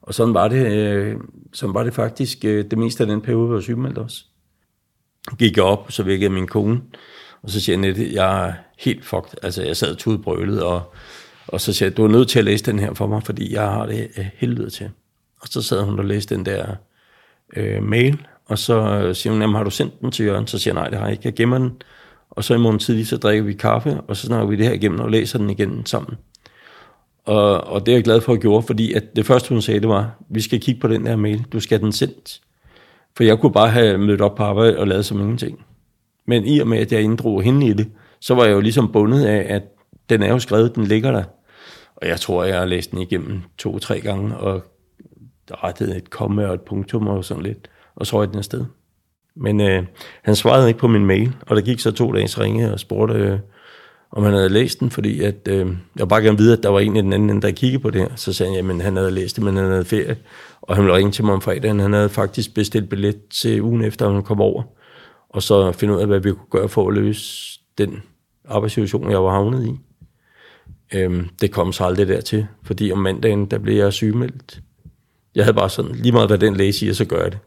Og 0.02 0.14
sådan 0.14 0.34
var 0.34 0.48
det, 0.48 0.72
øh, 0.72 1.16
sådan 1.54 1.74
var 1.74 1.84
det 1.84 1.94
faktisk 1.94 2.46
øh, 2.46 2.66
det 2.72 2.78
meste 2.78 3.04
af 3.04 3.08
den 3.08 3.22
periode, 3.22 3.46
hvor 3.46 3.56
jeg 3.56 3.64
sygemeldt 3.64 3.98
også. 3.98 4.24
Gik 5.38 5.58
jeg 5.58 5.66
op, 5.66 5.92
så 5.92 6.04
vækkede 6.04 6.30
min 6.30 6.48
kone, 6.48 6.82
og 7.42 7.50
så 7.50 7.62
siger 7.62 7.80
jeg, 7.80 8.14
jeg 8.14 8.48
er 8.48 8.54
helt 8.80 9.06
fucked. 9.06 9.34
Altså, 9.44 9.64
jeg 9.64 9.78
sad 9.78 9.96
tudbrølet, 9.96 10.64
og, 10.64 10.94
og 11.48 11.62
så 11.62 11.74
siger 11.74 11.90
jeg, 11.90 11.98
du 11.98 12.04
er 12.04 12.08
nødt 12.08 12.30
til 12.30 12.40
at 12.40 12.46
læse 12.46 12.66
den 12.66 12.80
her 12.80 12.94
for 12.94 13.08
mig, 13.08 13.24
fordi 13.24 13.54
jeg 13.54 13.64
har 13.64 13.86
det 13.86 14.10
helvede 14.34 14.70
til. 14.70 14.90
Og 15.42 15.48
så 15.48 15.62
sad 15.62 15.84
hun 15.84 16.00
og 16.00 16.06
læste 16.06 16.36
den 16.36 16.46
der 16.46 16.66
øh, 17.56 17.84
mail, 17.84 18.26
og 18.46 18.60
så 18.60 18.82
øh, 18.82 19.16
siger 19.16 19.34
hun, 19.34 19.42
jamen 19.42 19.56
har 19.56 19.64
du 19.64 19.70
sendt 19.70 20.02
den 20.02 20.12
til 20.12 20.26
Jørgen? 20.26 20.48
Så 20.48 20.60
siger 20.60 20.74
jeg, 20.74 20.82
nej, 20.82 20.90
det 20.90 21.00
har 21.00 21.06
jeg 21.06 21.12
ikke. 21.12 21.22
Jeg 21.26 21.34
gemmer 21.34 21.58
den. 21.58 21.82
Og 22.30 22.44
så 22.44 22.54
i 22.54 22.58
morgen 22.58 22.80
tidlig, 22.80 23.08
så 23.08 23.18
drikker 23.18 23.44
vi 23.44 23.54
kaffe, 23.54 24.02
og 24.02 24.18
så 24.18 24.28
snakker 24.28 24.48
vi 24.48 24.56
det 24.56 24.66
her 24.66 24.74
igennem 24.74 25.00
og 25.00 25.12
læser 25.12 25.40
den 25.40 25.50
igen 25.50 25.86
sammen. 25.86 26.18
Og, 27.26 27.62
og 27.62 27.86
det 27.86 27.92
er 27.92 27.96
jeg 27.96 28.04
glad 28.04 28.22
for 28.22 28.34
at 28.34 28.40
gjorde, 28.42 28.68
fordi 28.68 28.94
at 28.94 29.16
det 29.16 29.26
første, 29.26 29.50
hun 29.50 29.62
sagde, 29.62 29.80
det 29.80 29.90
var, 29.90 30.12
vi 30.30 30.42
skal 30.42 30.60
kigge 30.60 30.82
på 30.82 30.88
den 30.88 31.06
der 31.06 31.16
mail, 31.16 31.46
du 31.52 31.60
skal 31.60 31.82
den 31.82 31.92
sendt. 31.92 32.42
For 33.18 33.24
jeg 33.24 33.40
kunne 33.40 33.54
bare 33.54 33.70
have 33.70 33.98
mødt 33.98 34.22
op 34.22 34.36
på 34.36 34.44
arbejde 34.44 34.80
og 34.80 34.88
lavet 34.88 35.06
som 35.06 35.20
ingenting. 35.20 35.66
Men 36.26 36.46
i 36.46 36.60
og 36.60 36.68
med, 36.68 36.78
at 36.78 36.92
jeg 36.92 37.02
inddrog 37.02 37.42
hende 37.42 37.68
i 37.68 37.74
det, 37.74 37.88
så 38.20 38.36
var 38.36 38.46
jeg 38.46 38.54
jo 38.54 38.60
ligesom 38.60 38.92
bundet 38.92 39.26
af, 39.26 39.56
at 39.56 39.64
den 40.10 40.24
er 40.24 40.28
jo 40.28 40.40
skrevet, 40.40 40.76
den 40.76 40.84
ligger 40.84 41.12
der. 41.12 41.24
Og 41.96 42.08
jeg 42.08 42.20
tror, 42.20 42.44
jeg 42.44 42.60
har 42.60 42.66
læst 42.66 42.92
den 42.92 43.02
igennem 43.02 43.42
to-tre 43.58 44.00
gange, 44.00 44.38
og 44.38 44.64
rettede 45.64 45.98
et 45.98 46.10
komme 46.10 46.48
og 46.48 46.54
et 46.54 46.62
punktum 46.62 47.08
og 47.08 47.26
sådan 47.26 47.44
lidt, 47.44 47.70
og 47.96 48.08
så 48.08 48.18
røg 48.18 48.28
den 48.28 48.38
afsted. 48.38 48.66
Men 49.36 49.62
øh, 49.62 49.84
han 50.24 50.36
svarede 50.36 50.68
ikke 50.68 50.80
på 50.80 50.88
min 50.88 51.06
mail, 51.06 51.36
og 51.42 51.56
der 51.56 51.62
gik 51.62 51.80
så 51.80 51.92
to 51.92 52.12
dage, 52.12 52.28
så 52.28 52.42
ringede 52.42 52.74
og 52.74 52.80
spurgte, 52.80 53.14
øh, 53.14 53.40
om 54.12 54.24
han 54.24 54.34
havde 54.34 54.50
læst 54.50 54.80
den, 54.80 54.92
fordi 54.92 55.22
at, 55.22 55.48
øh, 55.48 55.68
jeg 55.96 56.08
bare 56.08 56.24
gerne 56.24 56.38
vide, 56.38 56.54
at 56.58 56.64
der 56.64 56.70
var 56.70 56.80
en 56.80 56.96
i 56.96 57.02
den 57.02 57.14
anden, 57.14 57.42
der 57.42 57.52
kiggede 57.52 57.82
på 57.82 57.90
det 57.90 58.02
her. 58.02 58.16
Så 58.16 58.34
sagde 58.34 58.50
han, 58.50 58.56
jamen 58.58 58.82
han 58.82 58.96
havde 58.96 59.12
læst 59.12 59.36
det, 59.36 59.44
men 59.44 59.56
han 59.58 59.66
havde 59.66 59.86
ferie, 59.86 60.18
og 60.62 60.76
han 60.76 60.86
ville 60.86 60.98
ringe 60.98 61.12
til 61.12 61.26
mig 61.26 61.34
om 61.34 61.42
fredagen. 61.42 61.80
Han 61.80 61.94
havde 61.94 62.10
faktisk 62.10 62.54
bestilt 62.54 62.90
billet 62.90 63.28
til 63.28 63.62
ugen 63.62 63.84
efter, 63.84 64.08
at 64.08 64.14
han 64.14 64.24
kom 64.24 64.42
over, 64.42 64.64
og 65.30 65.44
så 65.44 65.72
finde 65.72 65.96
ud 65.96 66.00
af, 66.00 66.08
hvad 66.08 66.20
vi 66.20 66.32
kunne 66.32 66.50
gøre 66.50 66.70
for 66.70 66.88
at 66.88 66.94
løse 66.94 67.60
den 67.78 68.04
arbejdssituation, 68.48 69.12
jeg 69.12 69.24
var 69.24 69.32
havnet 69.32 69.68
i. 69.68 69.80
Øhm, 70.98 71.30
det 71.42 71.52
kom 71.52 71.72
så 71.72 71.84
aldrig 71.84 72.08
dertil, 72.08 72.48
fordi 72.64 72.92
om 72.92 72.98
mandagen, 72.98 73.46
der 73.46 73.58
blev 73.58 73.76
jeg 73.76 73.94
sygemeldt. 73.94 74.62
Jeg 75.36 75.44
havde 75.46 75.56
bare 75.56 75.70
sådan, 75.70 75.96
lige 75.96 76.12
meget 76.12 76.30
hvad 76.30 76.38
den 76.38 76.56
læge 76.56 76.74
siger, 76.74 76.94
så 76.94 77.06
gør 77.06 77.24
jeg 77.24 77.32
det. 77.32 77.40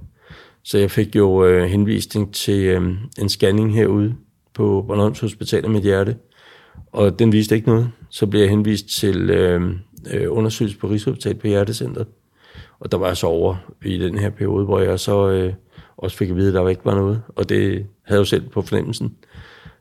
Så 0.63 0.79
jeg 0.79 0.91
fik 0.91 1.17
jo 1.17 1.45
øh, 1.45 1.65
henvisning 1.65 2.35
til 2.35 2.65
øh, 2.65 2.83
en 3.19 3.29
scanning 3.29 3.75
herude 3.75 4.15
på 4.55 4.85
Bornholms 4.87 5.21
Hospital 5.21 5.65
af 5.65 5.71
mit 5.71 5.83
hjerte, 5.83 6.17
og 6.93 7.19
den 7.19 7.33
viste 7.33 7.55
ikke 7.55 7.69
noget. 7.69 7.91
Så 8.11 8.27
blev 8.27 8.41
jeg 8.41 8.51
henvist 8.51 8.89
til 8.89 9.31
øh, 9.31 9.75
øh, 10.11 10.27
undersøgelse 10.29 10.79
på 10.79 10.87
Rigshospitalet 10.87 11.39
på 11.39 11.47
Hjertecentret. 11.47 12.07
Og 12.81 12.93
der 12.93 12.99
var 12.99 13.07
jeg 13.07 13.17
så 13.17 13.27
over 13.27 13.57
i 13.85 13.99
den 13.99 14.19
her 14.19 14.31
periode, 14.31 14.65
hvor 14.65 14.81
jeg 14.81 15.01
så 15.01 15.29
øh, 15.29 15.53
også 15.97 16.17
fik 16.17 16.31
at 16.31 16.37
vide, 16.37 16.49
at 16.49 16.55
der 16.55 16.69
ikke 16.69 16.85
var 16.85 16.95
noget. 16.95 17.23
Og 17.29 17.49
det 17.49 17.59
havde 17.69 17.87
jeg 18.09 18.19
jo 18.19 18.25
selv 18.25 18.49
på 18.49 18.63
fornemmelsen. 18.63 19.17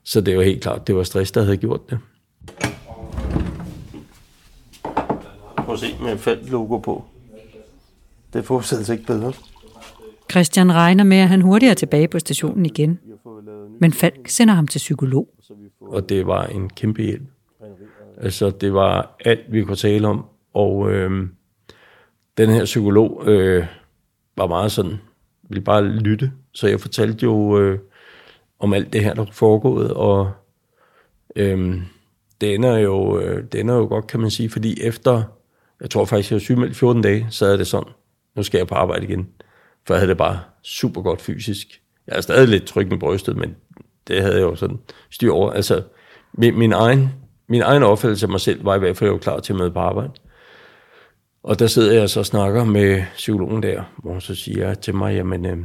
Så 0.03 0.21
det 0.21 0.37
var 0.37 0.43
helt 0.43 0.61
klart, 0.61 0.87
det 0.87 0.95
var 0.95 1.03
stress, 1.03 1.31
der 1.31 1.43
havde 1.43 1.57
gjort 1.57 1.89
det. 1.89 1.99
Prøv 5.57 5.73
at 5.73 5.79
se 5.79 5.87
med 6.01 6.27
et 6.27 6.49
logo 6.49 6.77
på. 6.77 7.05
Det 8.33 8.45
får 8.45 8.61
sig 8.61 8.93
ikke 8.93 9.05
bedre. 9.05 9.33
Christian 10.31 10.73
regner 10.73 11.03
med, 11.03 11.17
at 11.17 11.27
han 11.27 11.41
hurtigt 11.41 11.69
er 11.69 11.73
tilbage 11.73 12.07
på 12.07 12.19
stationen 12.19 12.65
igen. 12.65 12.99
Men 13.79 13.93
Falk 13.93 14.27
sender 14.27 14.53
ham 14.53 14.67
til 14.67 14.79
psykolog. 14.79 15.27
Og 15.81 16.09
det 16.09 16.27
var 16.27 16.45
en 16.45 16.69
kæmpe 16.69 17.01
hjælp. 17.01 17.23
Altså, 18.17 18.49
det 18.49 18.73
var 18.73 19.15
alt, 19.25 19.51
vi 19.51 19.63
kunne 19.63 19.75
tale 19.75 20.07
om. 20.07 20.25
Og 20.53 20.91
øh, 20.91 21.27
den 22.37 22.49
her 22.49 22.65
psykolog 22.65 23.23
øh, 23.25 23.65
var 24.37 24.47
meget 24.47 24.71
sådan, 24.71 24.97
ville 25.49 25.63
bare 25.63 25.83
lytte. 25.83 26.31
Så 26.53 26.67
jeg 26.67 26.79
fortalte 26.79 27.23
jo 27.23 27.59
øh, 27.59 27.79
om 28.59 28.73
alt 28.73 28.93
det 28.93 29.03
her, 29.03 29.13
der 29.13 29.25
foregået, 29.31 29.93
og 29.93 30.31
øh, 31.35 31.81
det 32.41 32.55
ender 32.55 32.77
jo, 32.77 33.19
øh, 33.19 33.43
det 33.51 33.59
ender 33.59 33.75
jo 33.75 33.85
godt, 33.85 34.07
kan 34.07 34.19
man 34.19 34.31
sige, 34.31 34.49
fordi 34.49 34.81
efter, 34.81 35.23
jeg 35.81 35.89
tror 35.89 36.05
faktisk, 36.05 36.31
jeg 36.31 36.35
var 36.35 36.39
sygemeldt 36.39 36.75
14 36.75 37.01
dage, 37.01 37.27
så 37.29 37.45
er 37.45 37.57
det 37.57 37.67
sådan, 37.67 37.93
nu 38.35 38.43
skal 38.43 38.57
jeg 38.57 38.67
på 38.67 38.75
arbejde 38.75 39.03
igen. 39.03 39.27
For 39.87 39.93
jeg 39.93 39.99
havde 39.99 40.09
det 40.09 40.17
bare 40.17 40.39
super 40.63 41.01
godt 41.01 41.21
fysisk. 41.21 41.81
Jeg 42.07 42.17
er 42.17 42.21
stadig 42.21 42.47
lidt 42.47 42.65
tryg 42.65 42.87
med 42.87 42.97
brystet, 42.97 43.37
men 43.37 43.55
det 44.07 44.21
havde 44.21 44.35
jeg 44.35 44.41
jo 44.41 44.55
sådan 44.55 44.79
styr 45.09 45.31
over. 45.31 45.51
Altså, 45.51 45.83
min, 46.33 46.59
min, 46.59 46.73
egen, 46.73 47.09
min 47.47 47.61
egen 47.61 47.83
opfattelse 47.83 48.25
af 48.25 48.29
mig 48.29 48.39
selv 48.39 48.65
var 48.65 48.75
i 48.75 48.79
hvert 48.79 48.97
fald, 48.97 49.09
jo 49.09 49.17
klar 49.17 49.39
til 49.39 49.53
at 49.53 49.59
møde 49.59 49.71
på 49.71 49.79
arbejde. 49.79 50.11
Og 51.43 51.59
der 51.59 51.67
sidder 51.67 51.93
jeg 51.93 52.09
så 52.09 52.19
og 52.19 52.25
snakker 52.25 52.63
med 52.63 53.03
psykologen 53.13 53.63
der, 53.63 53.83
hvor 53.97 54.11
hun 54.11 54.21
så 54.21 54.35
siger 54.35 54.73
til 54.73 54.95
mig, 54.95 55.15
jamen, 55.15 55.45
øh, 55.45 55.57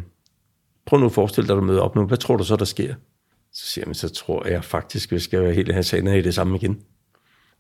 prøv 0.87 1.01
nu 1.01 1.07
at 1.07 1.13
forestille 1.13 1.49
dig, 1.49 1.57
at 1.57 1.61
du 1.61 1.67
møder 1.67 1.81
op 1.81 1.97
nu. 1.97 2.05
Hvad 2.05 2.19
tror 2.19 2.37
du 2.37 2.45
så, 2.45 2.57
der 2.57 2.65
sker? 2.65 2.95
Så 3.53 3.67
siger 3.67 3.85
jeg, 3.87 3.97
så 3.97 4.09
tror 4.09 4.47
jeg 4.47 4.65
faktisk, 4.65 5.13
vi 5.13 5.19
skal 5.19 5.43
være 5.43 5.55
helt 5.55 5.75
her 5.75 5.83
sagen 5.83 6.07
i 6.07 6.23
det 6.23 6.35
samme 6.35 6.57
igen. 6.57 6.81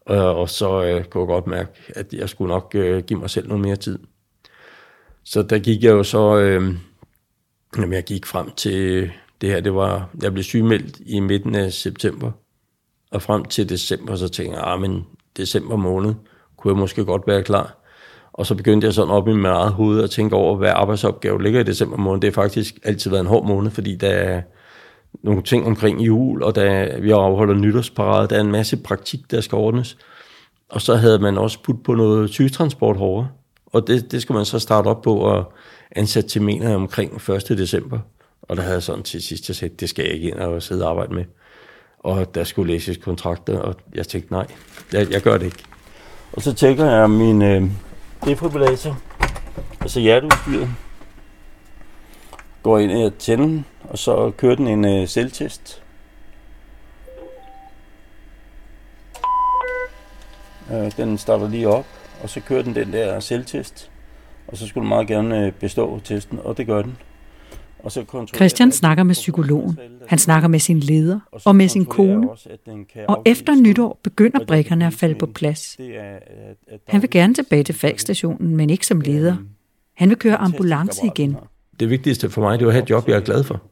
Og, 0.06 0.36
og 0.36 0.50
så 0.50 0.84
øh, 0.84 1.04
kunne 1.04 1.20
jeg 1.20 1.28
godt 1.28 1.46
mærke, 1.46 1.70
at 1.94 2.12
jeg 2.12 2.28
skulle 2.28 2.48
nok 2.48 2.72
øh, 2.74 3.04
give 3.04 3.20
mig 3.20 3.30
selv 3.30 3.48
noget 3.48 3.62
mere 3.62 3.76
tid. 3.76 3.98
Så 5.26 5.42
der 5.42 5.58
gik 5.58 5.82
jeg 5.82 5.90
jo 5.90 6.02
så, 6.02 6.36
øh, 6.36 6.74
jamen 7.76 7.92
jeg 7.92 8.04
gik 8.04 8.26
frem 8.26 8.50
til 8.50 9.10
det 9.40 9.48
her, 9.48 9.60
det 9.60 9.74
var, 9.74 10.10
jeg 10.22 10.32
blev 10.32 10.44
sygemeldt 10.44 11.00
i 11.06 11.20
midten 11.20 11.54
af 11.54 11.72
september, 11.72 12.30
og 13.10 13.22
frem 13.22 13.44
til 13.44 13.68
december, 13.68 14.16
så 14.16 14.28
tænkte 14.28 14.58
jeg, 14.58 14.66
ah, 14.66 14.80
men 14.80 15.06
december 15.36 15.76
måned 15.76 16.14
kunne 16.56 16.72
jeg 16.74 16.78
måske 16.78 17.04
godt 17.04 17.22
være 17.26 17.42
klar. 17.42 17.76
Og 18.32 18.46
så 18.46 18.54
begyndte 18.54 18.84
jeg 18.84 18.94
sådan 18.94 19.10
op 19.10 19.28
i 19.28 19.32
mit 19.32 19.46
eget 19.46 19.72
hoved 19.72 20.02
at 20.02 20.10
tænke 20.10 20.36
over, 20.36 20.56
hvad 20.56 20.70
arbejdsopgave 20.74 21.42
ligger 21.42 21.60
i 21.60 21.64
december 21.64 21.96
måned. 21.96 22.20
Det 22.20 22.34
har 22.34 22.42
faktisk 22.42 22.78
altid 22.84 23.10
været 23.10 23.20
en 23.20 23.26
hård 23.26 23.46
måned, 23.46 23.70
fordi 23.70 23.96
der 23.96 24.08
er 24.08 24.42
nogle 25.22 25.42
ting 25.42 25.66
omkring 25.66 26.00
jul, 26.00 26.42
og 26.42 26.54
der, 26.54 27.00
vi 27.00 27.10
afholder 27.10 27.54
nytårsparade, 27.54 28.28
der 28.28 28.36
er 28.36 28.40
en 28.40 28.52
masse 28.52 28.76
praktik, 28.76 29.30
der 29.30 29.40
skal 29.40 29.56
ordnes. 29.56 29.98
Og 30.70 30.80
så 30.80 30.94
havde 30.94 31.18
man 31.18 31.38
også 31.38 31.62
putt 31.62 31.84
på 31.84 31.94
noget 31.94 32.30
sygetransport 32.30 32.96
hårdere. 32.96 33.28
Og 33.76 33.86
det, 33.86 34.12
det 34.12 34.22
skal 34.22 34.34
man 34.34 34.44
så 34.44 34.58
starte 34.58 34.86
op 34.86 35.02
på 35.02 35.16
og 35.16 35.52
ansætte 35.90 36.28
til 36.28 36.42
mener 36.42 36.74
omkring 36.74 37.30
1. 37.30 37.48
december. 37.48 37.98
Og 38.42 38.56
der 38.56 38.62
havde 38.62 38.74
jeg 38.74 38.82
sådan 38.82 39.02
til 39.02 39.22
sidst, 39.22 39.48
jeg 39.48 39.56
sagde, 39.56 39.74
det 39.74 39.88
skal 39.88 40.04
jeg 40.04 40.14
ikke 40.14 40.28
ind 40.28 40.38
og 40.38 40.62
sidde 40.62 40.84
og 40.84 40.90
arbejde 40.90 41.14
med. 41.14 41.24
Og 41.98 42.34
der 42.34 42.44
skulle 42.44 42.72
læses 42.72 42.96
kontrakter, 42.96 43.58
og 43.58 43.74
jeg 43.94 44.06
tænkte, 44.06 44.32
nej, 44.32 44.46
jeg, 44.92 45.12
jeg 45.12 45.22
gør 45.22 45.38
det 45.38 45.46
ikke. 45.46 45.62
Og 46.32 46.42
så 46.42 46.54
tjekker 46.54 46.84
jeg 46.84 47.10
min 47.10 47.42
øh, 47.42 47.70
defibrillator, 48.24 48.98
altså 49.80 50.00
hjerteudstyret. 50.00 50.68
Går 52.62 52.78
ind 52.78 52.92
og 52.92 53.18
tænder 53.18 53.46
den, 53.46 53.64
og 53.84 53.98
så 53.98 54.32
kører 54.36 54.54
den 54.54 54.68
en 54.68 54.84
øh, 54.84 55.08
selvtest. 55.08 55.82
Øh, 60.72 60.96
den 60.96 61.18
starter 61.18 61.48
lige 61.48 61.68
op, 61.68 61.86
og 62.22 62.30
så 62.30 62.40
kører 62.40 62.62
den 62.62 62.74
den 62.74 62.92
der 62.92 63.20
selvtest. 63.20 63.90
Og 64.48 64.56
så 64.56 64.66
skulle 64.66 64.82
den 64.82 64.88
meget 64.88 65.06
gerne 65.06 65.46
øh, 65.46 65.52
bestå 65.52 66.00
testen, 66.04 66.38
og 66.44 66.56
det 66.56 66.66
gør 66.66 66.82
den. 66.82 66.96
Og 67.78 67.92
så 67.92 68.26
Christian 68.34 68.72
snakker 68.72 69.04
med 69.04 69.14
psykologen. 69.14 69.78
Han 70.06 70.18
snakker 70.18 70.48
med 70.48 70.58
sin 70.58 70.80
leder 70.80 71.20
og 71.44 71.56
med 71.56 71.68
sin 71.68 71.84
kone. 71.84 72.28
Og 73.08 73.22
efter 73.26 73.54
nytår 73.54 74.00
begynder 74.02 74.44
brikkerne 74.46 74.86
at 74.86 74.92
falde 74.92 75.14
på 75.14 75.26
plads. 75.26 75.76
Han 76.88 77.02
vil 77.02 77.10
gerne 77.10 77.34
tilbage 77.34 77.64
til 77.64 77.74
fagstationen, 77.74 78.56
men 78.56 78.70
ikke 78.70 78.86
som 78.86 79.00
leder. 79.00 79.36
Han 79.94 80.08
vil 80.08 80.16
køre 80.16 80.36
ambulance 80.36 81.06
igen. 81.06 81.36
Det 81.80 81.90
vigtigste 81.90 82.30
for 82.30 82.40
mig, 82.40 82.58
det 82.58 82.64
er 82.64 82.68
at 82.68 82.74
have 82.74 82.82
et 82.82 82.90
job, 82.90 83.08
jeg 83.08 83.16
er 83.16 83.20
glad 83.20 83.44
for. 83.44 83.62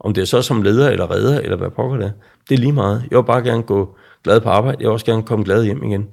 Om 0.00 0.14
det 0.14 0.20
er 0.20 0.24
så 0.24 0.42
som 0.42 0.62
leder 0.62 0.90
eller 0.90 1.10
redder, 1.10 1.40
eller 1.40 1.56
hvad 1.56 1.70
pokker 1.70 1.96
det 1.96 2.06
er. 2.06 2.10
Det 2.48 2.54
er 2.54 2.58
lige 2.58 2.72
meget. 2.72 3.04
Jeg 3.10 3.16
vil 3.18 3.24
bare 3.24 3.42
gerne 3.42 3.62
gå 3.62 3.96
glad 4.24 4.40
på 4.40 4.48
arbejde. 4.48 4.76
Jeg 4.80 4.84
vil 4.84 4.92
også 4.92 5.06
gerne 5.06 5.22
komme 5.22 5.44
glad 5.44 5.64
hjem 5.64 5.84
igen. 5.84 6.08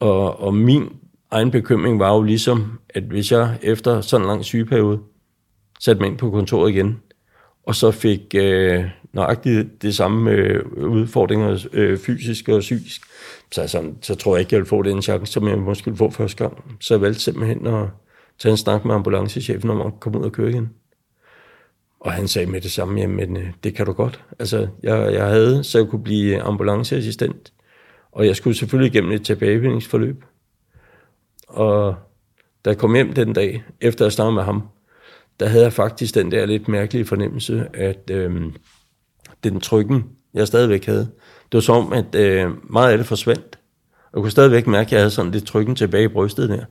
Og, 0.00 0.40
og 0.40 0.54
min 0.54 0.88
egen 1.30 1.50
bekymring 1.50 1.98
var 1.98 2.14
jo 2.14 2.22
ligesom, 2.22 2.78
at 2.88 3.02
hvis 3.02 3.32
jeg 3.32 3.58
efter 3.62 4.00
sådan 4.00 4.24
en 4.24 4.28
lang 4.28 4.44
sygeperiode 4.44 5.00
satte 5.80 6.00
mig 6.00 6.10
ind 6.10 6.18
på 6.18 6.30
kontoret 6.30 6.70
igen, 6.70 7.00
og 7.62 7.74
så 7.74 7.90
fik 7.90 8.34
øh, 8.34 8.84
nøjagtigt 9.12 9.82
det 9.82 9.94
samme 9.94 10.30
øh, 10.30 10.64
udfordringer 10.76 11.66
øh, 11.72 11.98
fysisk 11.98 12.48
og 12.48 12.60
psykisk, 12.60 13.02
så, 13.52 13.60
altså, 13.60 13.92
så 14.02 14.14
tror 14.14 14.36
jeg 14.36 14.40
ikke, 14.40 14.54
jeg 14.54 14.58
ville 14.58 14.68
få 14.68 14.82
den 14.82 15.02
chance, 15.02 15.32
som 15.32 15.48
jeg 15.48 15.58
måske 15.58 15.84
ville 15.84 15.98
få 15.98 16.10
første 16.10 16.44
gang. 16.44 16.76
Så 16.80 16.94
jeg 16.94 17.00
valgte 17.00 17.20
simpelthen 17.20 17.66
at 17.66 17.86
tage 18.38 18.50
en 18.50 18.56
snak 18.56 18.84
med 18.84 18.94
ambulancechefen 18.94 19.70
om 19.70 19.80
at 19.80 20.00
komme 20.00 20.18
ud 20.18 20.24
og 20.24 20.32
køre 20.32 20.50
igen. 20.50 20.70
Og 22.00 22.12
han 22.12 22.28
sagde 22.28 22.50
med 22.50 22.60
det 22.60 22.72
samme, 22.72 23.00
jamen 23.00 23.36
øh, 23.36 23.46
det 23.64 23.74
kan 23.74 23.86
du 23.86 23.92
godt. 23.92 24.24
Altså, 24.38 24.68
jeg, 24.82 25.12
jeg 25.12 25.26
havde, 25.26 25.64
så 25.64 25.78
jeg 25.78 25.88
kunne 25.88 26.02
blive 26.02 26.42
ambulanceassistent. 26.42 27.52
Og 28.18 28.26
jeg 28.26 28.36
skulle 28.36 28.56
selvfølgelig 28.56 28.94
igennem 28.94 29.12
et 29.12 29.22
tilbagevindingsforløb. 29.22 30.24
Og 31.48 31.94
da 32.64 32.70
jeg 32.70 32.78
kom 32.78 32.94
hjem 32.94 33.12
den 33.12 33.32
dag, 33.32 33.64
efter 33.80 34.04
jeg 34.04 34.12
snakkede 34.12 34.34
med 34.34 34.42
ham, 34.42 34.62
der 35.40 35.46
havde 35.46 35.64
jeg 35.64 35.72
faktisk 35.72 36.14
den 36.14 36.30
der 36.32 36.46
lidt 36.46 36.68
mærkelige 36.68 37.04
fornemmelse, 37.04 37.66
at 37.74 38.10
øh, 38.10 38.42
den 39.44 39.60
trykken, 39.60 40.04
jeg 40.34 40.46
stadigvæk 40.46 40.86
havde, 40.86 41.10
det 41.52 41.54
var 41.54 41.60
som, 41.60 41.92
at 41.92 42.14
øh, 42.14 42.72
meget 42.72 42.92
af 42.92 42.98
det 42.98 43.06
forsvandt. 43.06 43.58
Jeg 44.14 44.22
kunne 44.22 44.30
stadigvæk 44.30 44.66
mærke, 44.66 44.86
at 44.86 44.92
jeg 44.92 45.00
havde 45.00 45.10
sådan 45.10 45.32
lidt 45.32 45.46
trykken 45.46 45.76
tilbage 45.76 46.04
i 46.04 46.08
brystet 46.08 46.48
der. 46.48 46.64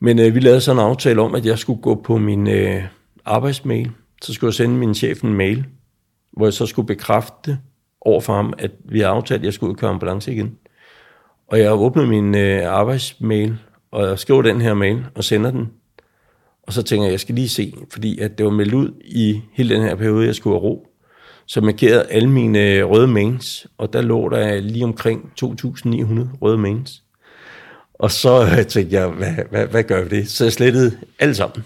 Men 0.00 0.18
øh, 0.18 0.34
vi 0.34 0.40
lavede 0.40 0.60
sådan 0.60 0.78
en 0.78 0.86
aftale 0.86 1.20
om, 1.20 1.34
at 1.34 1.46
jeg 1.46 1.58
skulle 1.58 1.82
gå 1.82 1.94
på 1.94 2.18
min 2.18 2.48
øh, 2.48 2.84
arbejdsmail. 3.24 3.90
Så 4.22 4.32
skulle 4.32 4.48
jeg 4.48 4.54
sende 4.54 4.76
min 4.76 4.94
chef 4.94 5.24
en 5.24 5.34
mail, 5.34 5.66
hvor 6.32 6.46
jeg 6.46 6.52
så 6.52 6.66
skulle 6.66 6.86
bekræfte 6.86 7.58
over 8.04 8.20
for 8.20 8.34
ham, 8.34 8.52
at 8.58 8.70
vi 8.84 8.98
havde 8.98 9.10
aftalt, 9.10 9.40
at 9.40 9.44
jeg 9.44 9.52
skulle 9.52 9.74
køre 9.74 9.90
ambulance 9.90 10.32
igen. 10.32 10.58
Og 11.48 11.58
jeg 11.58 11.72
åbnede 11.72 12.06
min 12.06 12.34
øh, 12.34 12.72
arbejdsmail, 12.72 13.56
og 13.90 14.08
jeg 14.08 14.18
skriver 14.18 14.42
den 14.42 14.60
her 14.60 14.74
mail 14.74 15.04
og 15.14 15.24
sender 15.24 15.50
den. 15.50 15.70
Og 16.62 16.72
så 16.72 16.82
tænker 16.82 17.04
jeg, 17.04 17.12
jeg 17.12 17.20
skal 17.20 17.34
lige 17.34 17.48
se, 17.48 17.74
fordi 17.92 18.18
at 18.18 18.38
det 18.38 18.46
var 18.46 18.52
meldt 18.52 18.74
ud 18.74 18.90
i 19.04 19.40
hele 19.52 19.74
den 19.74 19.82
her 19.82 19.94
periode, 19.94 20.26
jeg 20.26 20.34
skulle 20.34 20.54
have 20.54 20.62
ro. 20.62 20.88
Så 21.46 21.60
markerede 21.60 22.06
alle 22.10 22.30
mine 22.30 22.58
øh, 22.58 22.90
røde 22.90 23.06
mains, 23.06 23.66
og 23.78 23.92
der 23.92 24.02
lå 24.02 24.28
der 24.28 24.60
lige 24.60 24.84
omkring 24.84 25.32
2.900 25.44 25.48
røde 26.42 26.58
mains. 26.58 27.02
Og 27.94 28.10
så 28.10 28.42
øh, 28.42 28.66
tænkte 28.66 28.96
jeg, 28.96 29.08
hvad, 29.08 29.32
hvad, 29.50 29.66
hvad 29.66 29.82
gør 29.82 30.02
vi 30.02 30.08
det? 30.08 30.28
Så 30.28 30.44
jeg 30.44 30.52
slettede 30.52 30.98
alt 31.18 31.36
sammen. 31.36 31.64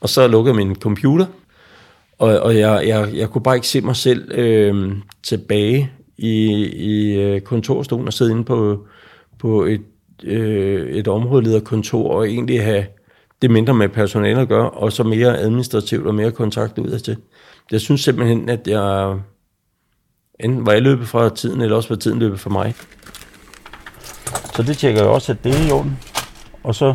Og 0.00 0.08
så 0.08 0.28
lukkede 0.28 0.56
min 0.56 0.74
computer, 0.74 1.26
og, 2.22 2.40
og 2.40 2.58
jeg, 2.58 2.82
jeg, 2.86 3.08
jeg 3.14 3.30
kunne 3.30 3.42
bare 3.42 3.54
ikke 3.54 3.68
se 3.68 3.80
mig 3.80 3.96
selv 3.96 4.32
øh, 4.38 4.92
tilbage 5.22 5.90
i, 6.16 6.34
i 6.66 7.20
øh, 7.20 7.40
kontorstolen 7.40 8.06
og 8.06 8.12
sidde 8.12 8.30
inde 8.30 8.44
på, 8.44 8.86
på 9.38 9.64
et, 9.64 9.82
øh, 10.24 10.88
et 10.90 11.08
områdelederkontor 11.08 12.10
og 12.10 12.28
egentlig 12.28 12.62
have 12.64 12.86
det 13.42 13.50
mindre 13.50 13.74
med 13.74 13.88
personale 13.88 14.40
at 14.40 14.48
gøre, 14.48 14.70
og 14.70 14.92
så 14.92 15.02
mere 15.02 15.38
administrativt 15.38 16.06
og 16.06 16.14
mere 16.14 16.30
kontakt 16.30 16.78
ud 16.78 16.98
til. 16.98 17.16
Jeg 17.70 17.80
synes 17.80 18.00
simpelthen, 18.00 18.48
at 18.48 18.66
jeg 18.66 19.16
enten 20.40 20.66
var 20.66 20.72
jeg 20.72 20.82
løbet 20.82 21.08
fra 21.08 21.28
tiden, 21.28 21.60
eller 21.60 21.76
også 21.76 21.88
var 21.88 21.96
tiden 21.96 22.18
løbet 22.18 22.40
fra 22.40 22.50
mig. 22.50 22.74
Så 24.54 24.62
det 24.62 24.76
tjekker 24.76 25.00
jeg 25.00 25.10
også, 25.10 25.32
at 25.32 25.44
det 25.44 25.54
er 25.54 25.68
i 25.68 25.70
orden. 25.70 25.98
Og 26.62 26.74
så 26.74 26.94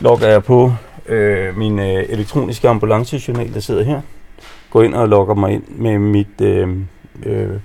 logger 0.00 0.28
jeg 0.28 0.44
på 0.44 0.72
øh, 1.08 1.56
min 1.56 1.78
øh, 1.78 2.04
elektroniske 2.08 2.68
ambulancejournal, 2.68 3.54
der 3.54 3.60
sidder 3.60 3.82
her. 3.82 4.00
Går 4.72 4.82
ind 4.82 4.94
og 4.94 5.08
logger 5.08 5.34
mig 5.34 5.52
ind 5.52 5.68
med 5.68 5.98
mit 5.98 6.40
øh, 6.40 6.68
øh, 7.26 7.60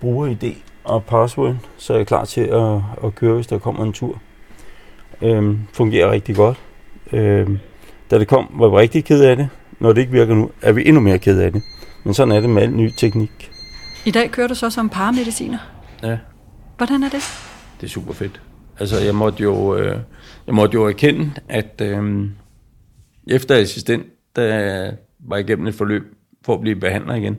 bruger-ID 0.00 0.54
og 0.84 1.04
password, 1.04 1.56
så 1.76 1.92
er 1.92 1.96
jeg 1.96 2.06
klar 2.06 2.24
til 2.24 2.40
at, 2.40 2.80
at 3.04 3.14
køre, 3.14 3.34
hvis 3.34 3.46
der 3.46 3.58
kommer 3.58 3.84
en 3.84 3.92
tur. 3.92 4.20
Øh, 5.22 5.58
fungerer 5.72 6.10
rigtig 6.10 6.36
godt. 6.36 6.60
Øh, 7.12 7.50
da 8.10 8.18
det 8.18 8.28
kom, 8.28 8.46
var 8.54 8.66
jeg 8.66 8.76
rigtig 8.76 9.04
ked 9.04 9.24
af 9.24 9.36
det. 9.36 9.48
Når 9.80 9.92
det 9.92 10.00
ikke 10.00 10.12
virker 10.12 10.34
nu, 10.34 10.50
er 10.62 10.72
vi 10.72 10.88
endnu 10.88 11.00
mere 11.00 11.18
ked 11.18 11.40
af 11.40 11.52
det. 11.52 11.62
Men 12.04 12.14
sådan 12.14 12.32
er 12.32 12.40
det 12.40 12.50
med 12.50 12.62
al 12.62 12.70
ny 12.70 12.90
teknik. 12.96 13.50
I 14.04 14.10
dag 14.10 14.30
kører 14.30 14.48
du 14.48 14.54
så 14.54 14.70
som 14.70 14.88
paramediciner. 14.88 15.58
Ja. 16.02 16.18
Hvordan 16.76 17.02
er 17.02 17.08
det? 17.08 17.22
Det 17.80 17.86
er 17.86 17.90
super 17.90 18.12
fedt. 18.12 18.40
Altså, 18.78 19.00
jeg 19.04 19.14
måtte 19.14 19.42
jo, 19.42 19.76
øh, 19.76 19.98
jeg 20.46 20.54
måtte 20.54 20.74
jo 20.74 20.88
erkende, 20.88 21.30
at 21.48 21.80
øh, 21.84 22.28
efter 23.26 23.56
assistent, 23.56 24.06
der 24.36 24.90
var 25.18 25.36
jeg 25.36 25.48
igennem 25.48 25.66
et 25.66 25.74
forløb 25.74 26.02
for 26.44 26.54
at 26.54 26.60
blive 26.60 26.76
behandler 26.76 27.14
igen. 27.14 27.36